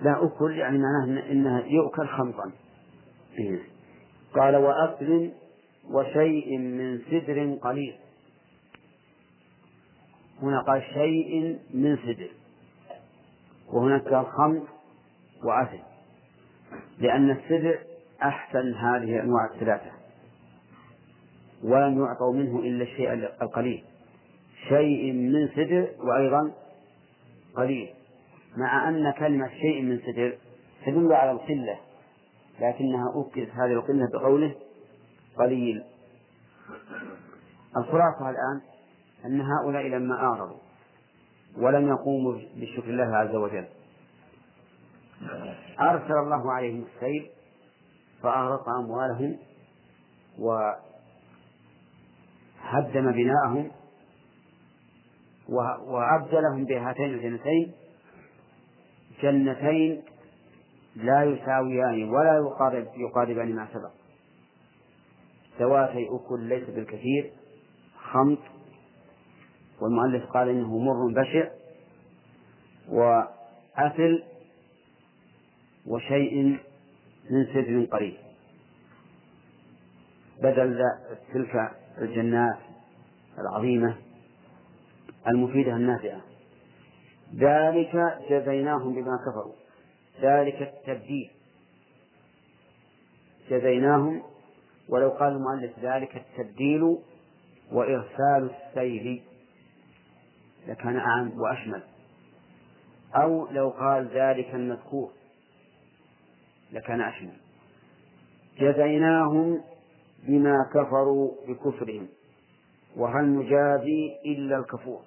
لا 0.00 0.24
أكل 0.24 0.58
يعني 0.58 0.78
معناه 0.78 1.30
إنها 1.30 1.60
يؤكل 1.66 2.08
خمطا. 2.08 2.52
إيه. 3.38 3.58
قال 4.34 4.56
وأكل 4.56 5.30
وشيء 5.90 6.58
من 6.58 6.98
سدر 6.98 7.58
قليل. 7.62 7.96
هنا 10.42 10.62
قال 10.62 10.82
شيء 10.82 11.58
من 11.74 11.96
سدر 11.96 12.30
وهناك 13.68 14.26
خمط 14.26 14.62
وعسل 15.44 15.80
لأن 16.98 17.30
السدر 17.30 17.78
أحسن 18.22 18.74
هذه 18.74 19.16
الأنواع 19.16 19.50
الثلاثة. 19.54 19.99
ولم 21.64 22.04
يعطوا 22.04 22.32
منه 22.32 22.58
إلا 22.58 22.82
الشيء 22.82 23.12
القليل. 23.42 23.84
شيء 24.68 25.12
من 25.12 25.48
سدر 25.48 25.88
وأيضا 25.98 26.52
قليل. 27.56 27.90
مع 28.56 28.88
أن 28.88 29.10
كلمة 29.10 29.48
شيء 29.48 29.82
من 29.82 29.98
سدر 29.98 30.36
تدل 30.86 31.12
على 31.12 31.30
القلة 31.30 31.78
لكنها 32.60 33.04
أكدت 33.14 33.50
هذه 33.50 33.72
القلة 33.72 34.08
بقوله 34.12 34.54
قليل. 35.38 35.84
الخلاصة 37.76 38.30
الآن 38.30 38.60
أن 39.24 39.40
هؤلاء 39.40 39.82
لما 39.82 40.14
أعرضوا 40.14 40.58
ولم 41.58 41.88
يقوموا 41.88 42.38
بشكر 42.56 42.84
الله 42.90 43.16
عز 43.16 43.34
وجل 43.34 43.66
أرسل 45.80 46.12
الله 46.12 46.52
عليهم 46.52 46.84
السيل 46.94 47.30
فأغرق 48.22 48.68
أموالهم 48.68 49.38
وهدم 52.70 53.12
بناءهم 53.12 53.70
وأبدلهم 55.86 56.64
بهاتين 56.64 57.04
الجنتين. 57.04 57.72
جنتين 59.22 60.02
لا 60.96 61.24
يساويان 61.24 62.08
ولا 62.08 62.36
يقارب 62.36 62.86
يقاربان 62.96 63.54
ما 63.54 63.68
سبق. 63.72 63.90
ذواتي 65.58 66.08
أكل 66.10 66.40
ليس 66.40 66.70
بالكثير 66.70 67.32
خمط 68.12 68.38
والمؤلف 69.80 70.24
قال 70.24 70.48
إنه 70.48 70.78
مر 70.78 71.22
بشع 71.22 71.48
وأثل 72.88 74.22
وشيء 75.86 76.58
من 77.30 77.46
سدر 77.46 77.84
قريب 77.92 78.29
بدل 80.42 80.78
تلك 81.34 81.70
الجنات 81.98 82.58
العظيمة 83.38 83.96
المفيدة 85.28 85.72
النافعة. 85.72 86.20
ذلك 87.34 88.18
جزيناهم 88.30 88.94
بما 88.94 89.18
كفروا. 89.26 89.54
ذلك 90.20 90.62
التبديل. 90.62 91.30
جزيناهم 93.50 94.22
ولو 94.88 95.10
قال 95.10 95.32
المؤلف 95.32 95.78
ذلك 95.78 96.16
التبديل 96.16 96.98
وإرسال 97.72 98.50
السيل 98.50 99.22
لكان 100.68 100.96
أعم 100.96 101.32
وأشمل. 101.40 101.82
أو 103.14 103.50
لو 103.50 103.70
قال 103.70 104.08
ذلك 104.08 104.54
المذكور 104.54 105.10
لكان 106.72 107.00
أشمل. 107.00 107.36
جزيناهم 108.58 109.60
بما 110.28 110.66
كفروا 110.74 111.30
بكفرهم 111.48 112.08
وهل 112.96 113.24
نجازي 113.24 114.16
إلا 114.26 114.58
الكفور. 114.58 115.00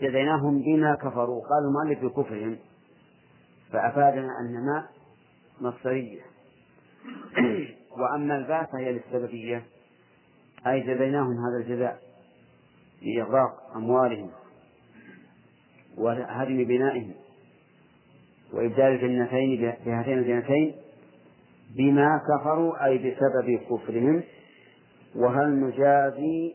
جزيناهم 0.00 0.62
بما 0.62 0.94
كفروا 0.94 1.42
قال 1.42 1.64
المؤلف 1.68 2.04
بكفرهم 2.04 2.58
فأفادنا 3.72 4.28
أن 4.40 4.66
ما 4.66 4.86
مصدرية 5.60 6.20
وأما 7.98 8.36
الباء 8.36 8.64
فهي 8.72 8.92
للسببية 8.92 9.62
أي 10.66 10.80
جزيناهم 10.80 11.36
هذا 11.46 11.64
الجزاء 11.64 12.02
بإغراق 13.02 13.76
أموالهم 13.76 14.30
وهدم 15.98 16.64
بنائهم 16.64 17.14
وإبدال 18.52 18.86
الجنتين 18.86 19.74
بهاتين 19.84 20.18
الجنتين 20.18 20.74
بما 21.76 22.20
كفروا 22.28 22.84
أي 22.84 22.98
بسبب 22.98 23.60
كفرهم. 23.70 24.22
وهل 25.16 25.60
نجازي 25.60 26.54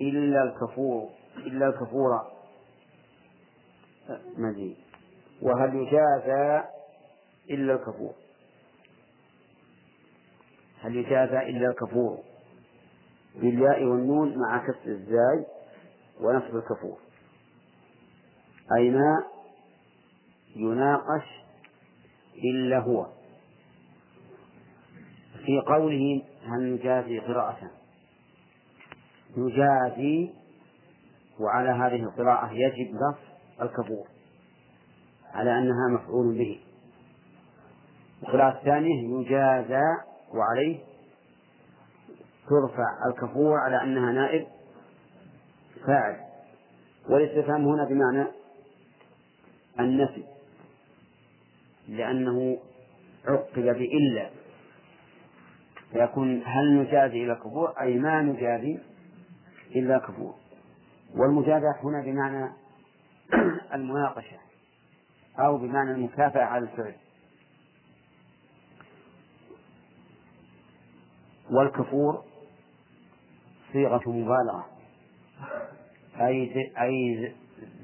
إلا 0.00 0.42
الكفور 0.42 1.08
إلا 1.36 1.66
الكفور؟ 1.68 2.20
مزيد 4.36 4.76
وهل 5.42 5.74
يجازى 5.74 6.64
إلا 7.50 7.74
الكفور؟ 7.74 8.12
هل 10.80 10.96
يجازى 10.96 11.38
إلا 11.38 11.68
الكفور؟ 11.70 12.18
بالياء 13.36 13.84
والنون 13.84 14.38
مع 14.38 14.58
كسر 14.66 14.86
الزاي 14.90 15.46
ونصب 16.20 16.56
الكفور. 16.56 16.98
أي 18.78 18.90
ما 18.90 19.24
يناقش 20.56 21.26
إلا 22.44 22.78
هو. 22.78 23.06
في 25.46 25.60
قوله 25.66 26.22
هل 26.46 26.74
نجازي 26.74 27.18
قراءة؟ 27.18 27.70
نجازي 29.36 30.30
وعلى 31.40 31.68
هذه 31.68 32.02
القراءة 32.02 32.50
يجب 32.52 32.94
نص 32.94 33.16
الكفور 33.62 34.06
على 35.32 35.58
أنها 35.58 35.88
مفعول 35.90 36.38
به. 36.38 36.60
القراءة 38.22 38.58
الثانية 38.58 39.20
يجازى 39.20 39.82
وعليه 40.34 40.78
ترفع 42.48 43.06
الكفور 43.06 43.58
على 43.58 43.82
أنها 43.82 44.12
نائب 44.12 44.46
فاعل. 45.86 46.16
والاستفهام 47.08 47.68
هنا 47.68 47.84
بمعنى 47.84 48.26
النفي 49.80 50.24
لأنه 51.88 52.58
عقب 53.28 53.62
بإلا. 53.62 54.30
فيكون 55.94 56.42
هل 56.46 56.80
نجازي 56.80 57.24
إلى 57.24 57.34
كفور؟ 57.34 57.80
أي 57.80 57.98
ما 57.98 58.22
نجازي 58.22 58.78
إلا 59.76 59.98
كفور. 59.98 60.34
والمجازاة 61.16 61.74
هنا 61.82 62.02
بمعنى 62.02 62.52
المناقشة 63.74 64.36
أو 65.38 65.58
بمعنى 65.58 65.90
المكافأة 65.90 66.44
على 66.44 66.64
الفعل. 66.64 66.94
والكفور 71.50 72.24
صيغة 73.72 74.10
مبالغة. 74.10 74.66
أي 76.20 76.72
أي 76.80 77.32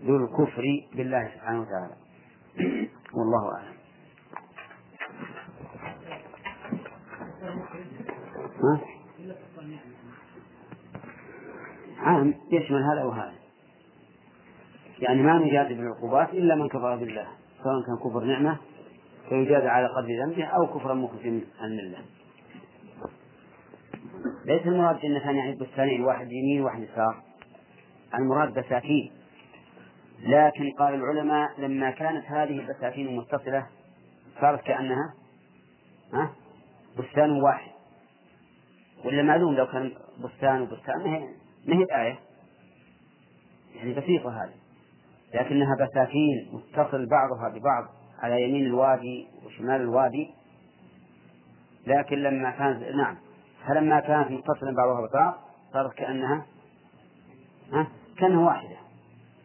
ذو 0.05 0.17
الكفر 0.17 0.63
بالله 0.95 1.31
سبحانه 1.35 1.61
وتعالى. 1.61 1.95
والله 3.17 3.55
أعلم. 3.57 3.80
ها؟ 8.65 8.81
عام 11.99 12.35
يشمل 12.53 12.83
هذا 12.83 13.05
وهذا 13.05 13.35
يعني 14.99 15.23
ما 15.23 15.39
نجازي 15.39 15.75
بالعقوبات 15.75 16.31
إلا 16.31 16.55
من 16.55 16.69
كفر 16.69 16.97
بالله 16.97 17.27
سواء 17.63 17.83
كان 17.87 18.11
كفر 18.11 18.25
نعمة 18.25 18.59
فيجازى 19.29 19.69
على 19.69 19.87
قدر 19.87 20.25
ذنبه 20.25 20.45
أو 20.45 20.67
كفرا 20.67 20.95
مخرجا 20.95 21.41
عن 21.61 21.79
الله. 21.79 21.99
ليس 24.45 24.67
المراد 24.67 25.01
جنتان 25.01 25.37
يعني 25.37 25.55
بستانين 25.55 26.05
واحد 26.05 26.33
يمين 26.33 26.63
وواحد 26.63 26.83
يسار. 26.83 27.23
المراد 28.15 28.59
بساتين. 28.59 29.13
لكن 30.21 30.71
قال 30.79 30.95
العلماء 30.95 31.61
لما 31.61 31.91
كانت 31.91 32.25
هذه 32.27 32.59
البساتين 32.59 33.17
متصلة 33.17 33.67
صارت 34.41 34.63
كأنها 34.63 35.15
ها؟ 36.15 36.31
بستان 36.99 37.31
واحد. 37.31 37.70
ولا 39.05 39.23
معلوم 39.23 39.55
لو 39.55 39.67
كان 39.67 39.93
بستان 40.25 40.61
وبستان 40.63 40.99
ما 40.99 41.17
هي 41.17 41.29
ما 41.67 41.77
هي 41.77 41.83
الآية؟ 41.83 42.19
يعني 43.75 43.95
بسيطة 43.95 44.45
هذه. 44.45 44.55
لكنها 45.35 45.75
بساتين 45.75 46.51
متصل 46.53 47.07
بعضها 47.07 47.49
ببعض 47.49 47.85
على 48.19 48.43
يمين 48.43 48.67
الوادي 48.67 49.29
وشمال 49.47 49.81
الوادي. 49.81 50.31
لكن 51.87 52.17
لما 52.17 52.51
كانت 52.51 52.83
نعم. 52.83 53.17
فلما 53.69 54.01
كانت 54.01 54.31
متصلة 54.31 54.73
بعضها 54.75 55.07
ببعض 55.07 55.35
صارت 55.73 55.95
كأنها 55.95 56.47
ها؟ 57.73 57.87
كأنها 58.19 58.47
واحدة. 58.47 58.77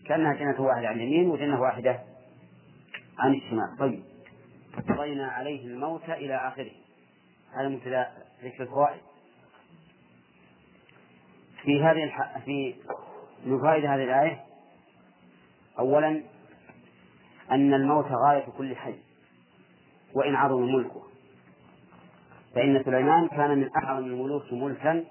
كأنها 0.07 0.33
جنة 0.33 0.61
واحدة 0.61 0.87
عن 0.87 0.95
اليمين 0.95 1.29
وجنة 1.29 1.61
واحدة 1.61 1.99
عن 3.19 3.33
الشمال. 3.33 3.77
طيب. 3.79 4.03
قضينا 4.89 5.27
عليه 5.27 5.67
الموت 5.67 6.09
إلى 6.09 6.35
آخره. 6.35 6.71
هذا 7.59 7.69
مثل 7.69 8.05
ذكر 8.43 8.63
الفوائد. 8.63 9.01
في 11.65 11.83
هذه 11.83 12.03
الح... 12.03 12.37
في 12.45 12.75
من 13.45 13.59
فوائد 13.59 13.85
هذه 13.85 14.03
الآية 14.03 14.39
أولا 15.79 16.23
أن 17.51 17.73
الموت 17.73 18.05
غاية 18.25 18.45
كل 18.57 18.75
حي 18.75 18.95
وإن 20.13 20.35
عظم 20.35 20.61
ملكه. 20.61 21.03
فإن 22.55 22.83
سليمان 22.83 23.27
كان 23.27 23.57
من 23.57 23.69
أعظم 23.75 24.05
الملوك 24.05 24.53
ملكا 24.53 25.05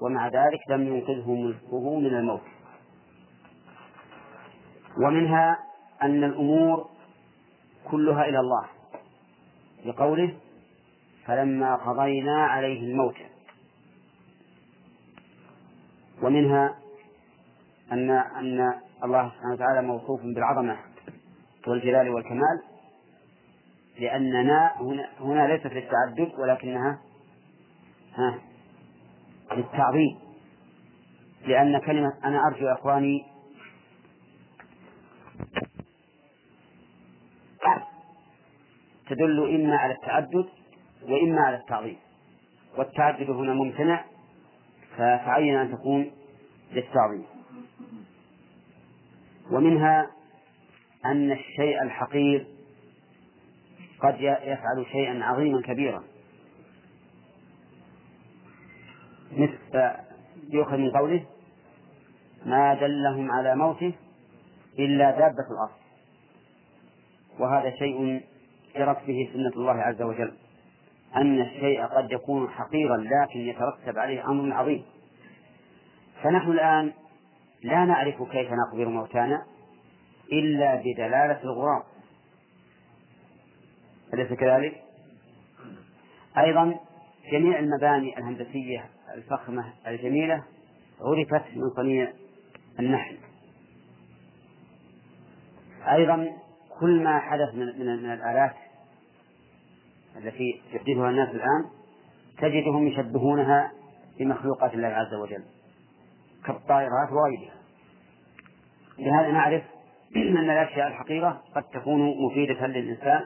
ومع 0.00 0.26
ذلك 0.28 0.60
لم 0.70 0.86
ينقذه 0.86 1.30
ملكه 1.34 1.98
من 1.98 2.06
الموت. 2.14 2.42
ومنها 5.06 5.58
أن 6.02 6.24
الأمور 6.24 6.88
كلها 7.90 8.24
إلى 8.24 8.40
الله 8.40 8.64
لقوله 9.84 10.34
فلما 11.26 11.74
قضينا 11.76 12.46
عليه 12.46 12.80
الموت 12.80 13.16
ومنها 16.24 16.74
أن 17.92 18.10
أن 18.10 18.80
الله 19.04 19.28
سبحانه 19.30 19.54
وتعالى 19.54 19.82
موصوف 19.86 20.20
بالعظمة 20.20 20.76
والجلال 21.66 22.08
والكمال 22.08 22.62
لأننا 23.98 24.72
هنا, 24.80 25.08
هنا 25.20 25.46
ليست 25.52 25.66
للتعدد 25.66 26.32
ولكنها 26.38 26.98
ها 28.14 28.38
للتعظيم. 29.56 30.18
لأن 31.46 31.78
كلمة 31.78 32.12
أنا 32.24 32.46
أرجو 32.46 32.66
إخواني 32.66 33.24
تدل 39.08 39.54
إما 39.54 39.76
على 39.76 39.94
التعدد 39.94 40.48
وإما 41.02 41.40
على 41.40 41.56
التعظيم. 41.56 41.96
والتعدد 42.78 43.30
هنا 43.30 43.54
ممتنع 43.54 44.04
فتعين 44.94 45.56
أن 45.56 45.72
تكون 45.72 46.10
للتعظيم. 46.72 47.24
ومنها 49.50 50.10
أن 51.04 51.32
الشيء 51.32 51.82
الحقير 51.82 52.46
قد 54.00 54.20
يفعل 54.20 54.86
شيئا 54.92 55.24
عظيما 55.24 55.62
كبيرا. 55.62 56.02
مثل 59.32 59.90
يؤخذ 60.50 60.76
من 60.76 60.90
قوله 60.90 61.24
ما 62.46 62.74
دلهم 62.74 63.30
على 63.32 63.56
موته 63.56 63.92
إلا 64.78 65.10
دابة 65.10 65.46
الأرض. 65.50 65.78
وهذا 67.38 67.70
شيء 67.76 68.20
جرت 68.76 69.06
به 69.06 69.30
سنة 69.32 69.52
الله 69.56 69.72
عز 69.72 70.02
وجل. 70.02 70.43
أن 71.16 71.40
الشيء 71.40 71.84
قد 71.86 72.12
يكون 72.12 72.50
حقيرا 72.50 72.96
لكن 72.96 73.40
يترتب 73.40 73.98
عليه 73.98 74.26
أمر 74.26 74.54
عظيم. 74.54 74.84
فنحن 76.22 76.50
الآن 76.50 76.92
لا 77.62 77.84
نعرف 77.84 78.22
كيف 78.22 78.48
نقبر 78.52 78.88
موتانا 78.88 79.42
إلا 80.32 80.74
بدلالة 80.74 81.40
الغراب 81.44 81.82
أليس 84.14 84.32
كذلك؟ 84.32 84.82
أيضا 86.38 86.78
جميع 87.32 87.58
المباني 87.58 88.18
الهندسية 88.18 88.84
الفخمة 89.14 89.72
الجميلة 89.86 90.44
عرفت 91.00 91.56
من 91.56 91.70
صنيع 91.76 92.12
النحل. 92.80 93.16
أيضا 95.88 96.32
كل 96.80 97.02
ما 97.02 97.18
حدث 97.18 97.54
من, 97.54 97.66
من, 97.66 98.02
من 98.02 98.12
الآلات 98.12 98.54
التي 100.16 100.62
يحدثها 100.72 101.10
الناس 101.10 101.28
الآن 101.28 101.64
تجدهم 102.38 102.86
يشبهونها 102.86 103.72
بمخلوقات 104.18 104.74
الله 104.74 104.88
عز 104.88 105.14
وجل 105.14 105.44
كالطائرات 106.46 107.12
وغيرها 107.12 107.54
لهذا 108.98 109.32
نعرف 109.32 109.62
أن 110.16 110.50
الأشياء 110.50 110.88
الحقيرة 110.88 111.42
قد 111.54 111.62
تكون 111.62 112.26
مفيدة 112.26 112.66
للإنسان 112.66 113.20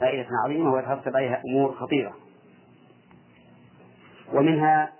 فائدة 0.00 0.28
عظيمة 0.44 0.72
ويترتب 0.72 1.16
عليها 1.16 1.42
أمور 1.46 1.72
خطيرة 1.72 2.14
ومنها 4.32 4.92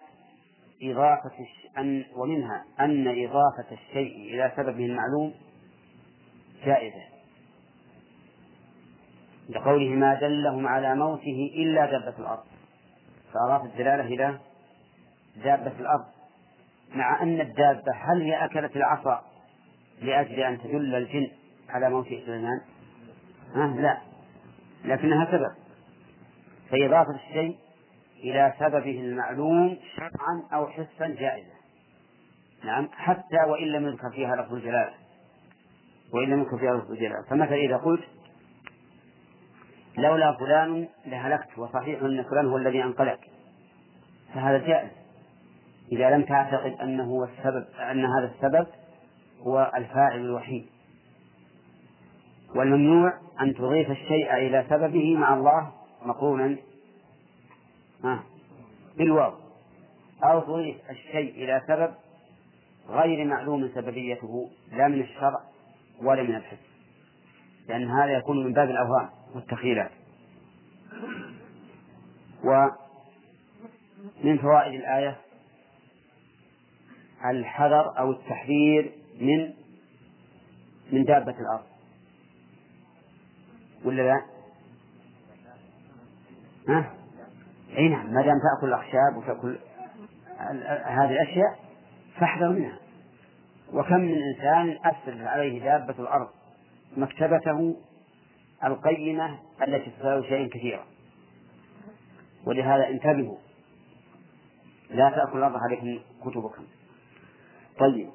إضافة. 0.82 1.46
أن 1.78 2.04
ومنها 2.16 2.64
أن 2.80 3.24
إضافة 3.24 3.72
الشيء 3.72 4.34
إلى 4.34 4.52
سببه 4.56 4.86
المعلوم 4.86 5.34
جائزة 6.64 7.15
لقوله 9.48 9.88
ما 9.88 10.14
دلهم 10.14 10.66
على 10.66 10.94
موته 10.94 11.50
إلا 11.54 11.86
دابة 11.86 12.18
الأرض. 12.18 12.44
فأضاف 13.34 13.64
الدلالة 13.64 14.04
إلى 14.04 14.38
دابة 15.44 15.72
الأرض. 15.80 16.04
مع 16.94 17.22
أن 17.22 17.40
الدابة 17.40 17.92
هل 17.94 18.22
هي 18.22 18.44
أكلت 18.44 18.76
العصا 18.76 19.24
لأجل 20.02 20.40
أن 20.40 20.58
تدل 20.58 20.94
الجن 20.94 21.28
على 21.68 21.90
موت 21.90 22.06
سليمان؟ 22.06 22.60
أه 23.56 23.80
لا. 23.80 23.98
لكنها 24.84 25.26
سبب. 25.30 25.66
فإضافة 26.70 27.14
الشيء 27.14 27.56
إلى 28.16 28.52
سببه 28.58 29.00
المعلوم 29.00 29.76
شرعا 29.96 30.42
أو 30.52 30.66
حسا 30.66 31.06
جائزة 31.06 31.56
نعم 32.64 32.88
حتى 32.92 33.36
وإن 33.48 33.66
لم 33.66 33.86
يذكر 33.88 34.10
فيها 34.10 34.36
لفظ 34.36 34.54
الجلالة 34.54 34.94
وإن 36.14 36.30
لم 36.30 36.40
يذكر 36.40 36.58
فيها 36.58 36.74
لفظ 36.74 36.90
الجلالة 36.90 37.22
فمثلا 37.30 37.56
إذا 37.56 37.76
قلت 37.76 38.04
لولا 39.98 40.32
فلان 40.32 40.88
لهلكت 41.06 41.58
وصحيح 41.58 42.02
أن 42.02 42.22
فلان 42.22 42.46
هو 42.46 42.56
الذي 42.56 42.82
أنقلك. 42.82 43.20
فهذا 44.34 44.58
جائز. 44.58 44.90
إذا 45.92 46.10
لم 46.10 46.22
تعتقد 46.22 46.80
أنه 46.80 47.04
هو 47.04 47.24
السبب 47.24 47.66
أن 47.90 48.04
هذا 48.04 48.32
السبب 48.34 48.66
هو 49.40 49.72
الفاعل 49.76 50.20
الوحيد. 50.20 50.66
والممنوع 52.54 53.12
أن 53.40 53.54
تضيف 53.54 53.90
الشيء 53.90 54.34
إلى 54.34 54.64
سببه 54.70 55.16
مع 55.16 55.34
الله 55.34 55.72
مقرونا. 56.02 56.56
بالواو. 58.98 59.32
أو 60.24 60.40
تضيف 60.40 60.76
الشيء 60.90 61.44
إلى 61.44 61.62
سبب 61.68 61.94
غير 62.88 63.24
معلوم 63.24 63.70
سببيته 63.74 64.50
لا 64.72 64.88
من 64.88 65.00
الشرع 65.00 65.40
ولا 66.02 66.22
من 66.22 66.34
الحس 66.34 66.58
لأن 67.68 67.90
هذا 67.90 68.12
يكون 68.12 68.44
من 68.44 68.52
باب 68.52 68.70
الأوهام. 68.70 69.10
والتخيلات 69.36 69.90
ومن 72.44 74.38
فوائد 74.38 74.74
الآية 74.74 75.16
الحذر 77.24 77.98
أو 77.98 78.10
التحذير 78.10 78.92
من 79.20 79.54
من 80.92 81.04
دابة 81.04 81.34
الأرض 81.40 81.64
ولا 83.84 84.02
لا؟ 84.02 84.22
ها؟ 86.68 86.94
أي 87.76 87.88
نعم 87.88 88.06
ما 88.06 88.22
دام 88.22 88.38
تأكل 88.38 88.68
الأخشاب 88.68 89.16
وتأكل 89.16 89.58
هذه 90.86 91.10
الأشياء 91.10 91.58
فاحذر 92.20 92.48
منها 92.48 92.78
وكم 93.72 94.00
من 94.00 94.18
إنسان 94.22 94.78
أسرت 94.84 95.26
عليه 95.26 95.62
دابة 95.64 95.94
الأرض 95.98 96.28
مكتبته 96.96 97.76
القيمة 98.64 99.38
التي 99.68 99.90
تساوي 99.90 100.28
شيئا 100.28 100.48
كثيرا. 100.48 100.86
ولهذا 102.44 102.88
انتبهوا. 102.88 103.36
لا 104.90 105.10
تأكل 105.10 105.38
الأرض 105.38 105.56
عليكم 105.56 106.00
كتبكم. 106.24 106.64
طيب. 107.78 108.10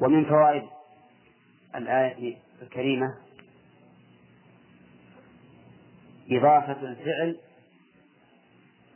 ومن 0.00 0.24
فوائد 0.24 0.62
الآية 1.74 2.36
الكريمة 2.62 3.14
إضافة 6.30 6.80
الفعل 6.82 7.38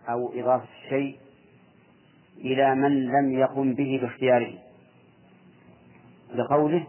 أو 0.08 0.32
إضافة 0.34 0.68
الشيء 0.84 1.18
إلى 2.38 2.74
من 2.74 3.04
لم 3.04 3.38
يقم 3.38 3.74
به 3.74 3.98
باختياره. 4.02 4.58
لقوله 6.34 6.86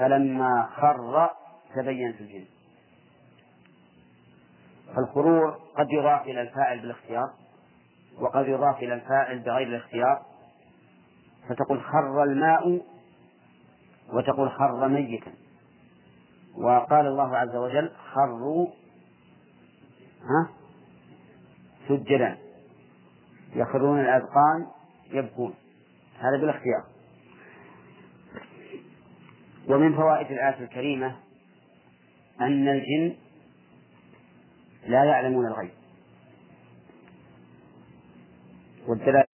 فلما 0.00 0.68
خر 0.76 1.30
تبينت 1.76 2.20
الجن. 2.20 2.44
فالخرور 4.96 5.50
قد 5.50 5.86
يضاف 5.90 6.22
إلى 6.22 6.40
الفاعل 6.40 6.80
بالاختيار 6.80 7.30
وقد 8.20 8.48
يضاف 8.48 8.78
إلى 8.78 8.94
الفاعل 8.94 9.38
بغير 9.38 9.66
الاختيار. 9.68 10.22
فتقول 11.48 11.82
خر 11.82 12.22
الماء 12.22 12.82
وتقول 14.12 14.50
خر 14.50 14.88
ميتا. 14.88 15.32
وقال 16.56 17.06
الله 17.06 17.36
عز 17.36 17.56
وجل 17.56 17.92
خروا 18.12 18.66
ها 20.22 20.48
سجدا. 21.88 22.38
يخرون 23.54 24.00
الأذقان 24.00 24.66
يبكون. 25.10 25.54
هذا 26.18 26.36
بالاختيار. 26.40 26.84
ومن 29.68 29.96
فوائد 29.96 30.26
الآية 30.30 30.64
الكريمة 30.64 31.16
أن 32.40 32.68
الجن 32.68 33.16
لا 34.86 35.04
يعلمون 35.04 35.46
الغيب. 35.46 35.70
والدلالة 38.88 39.29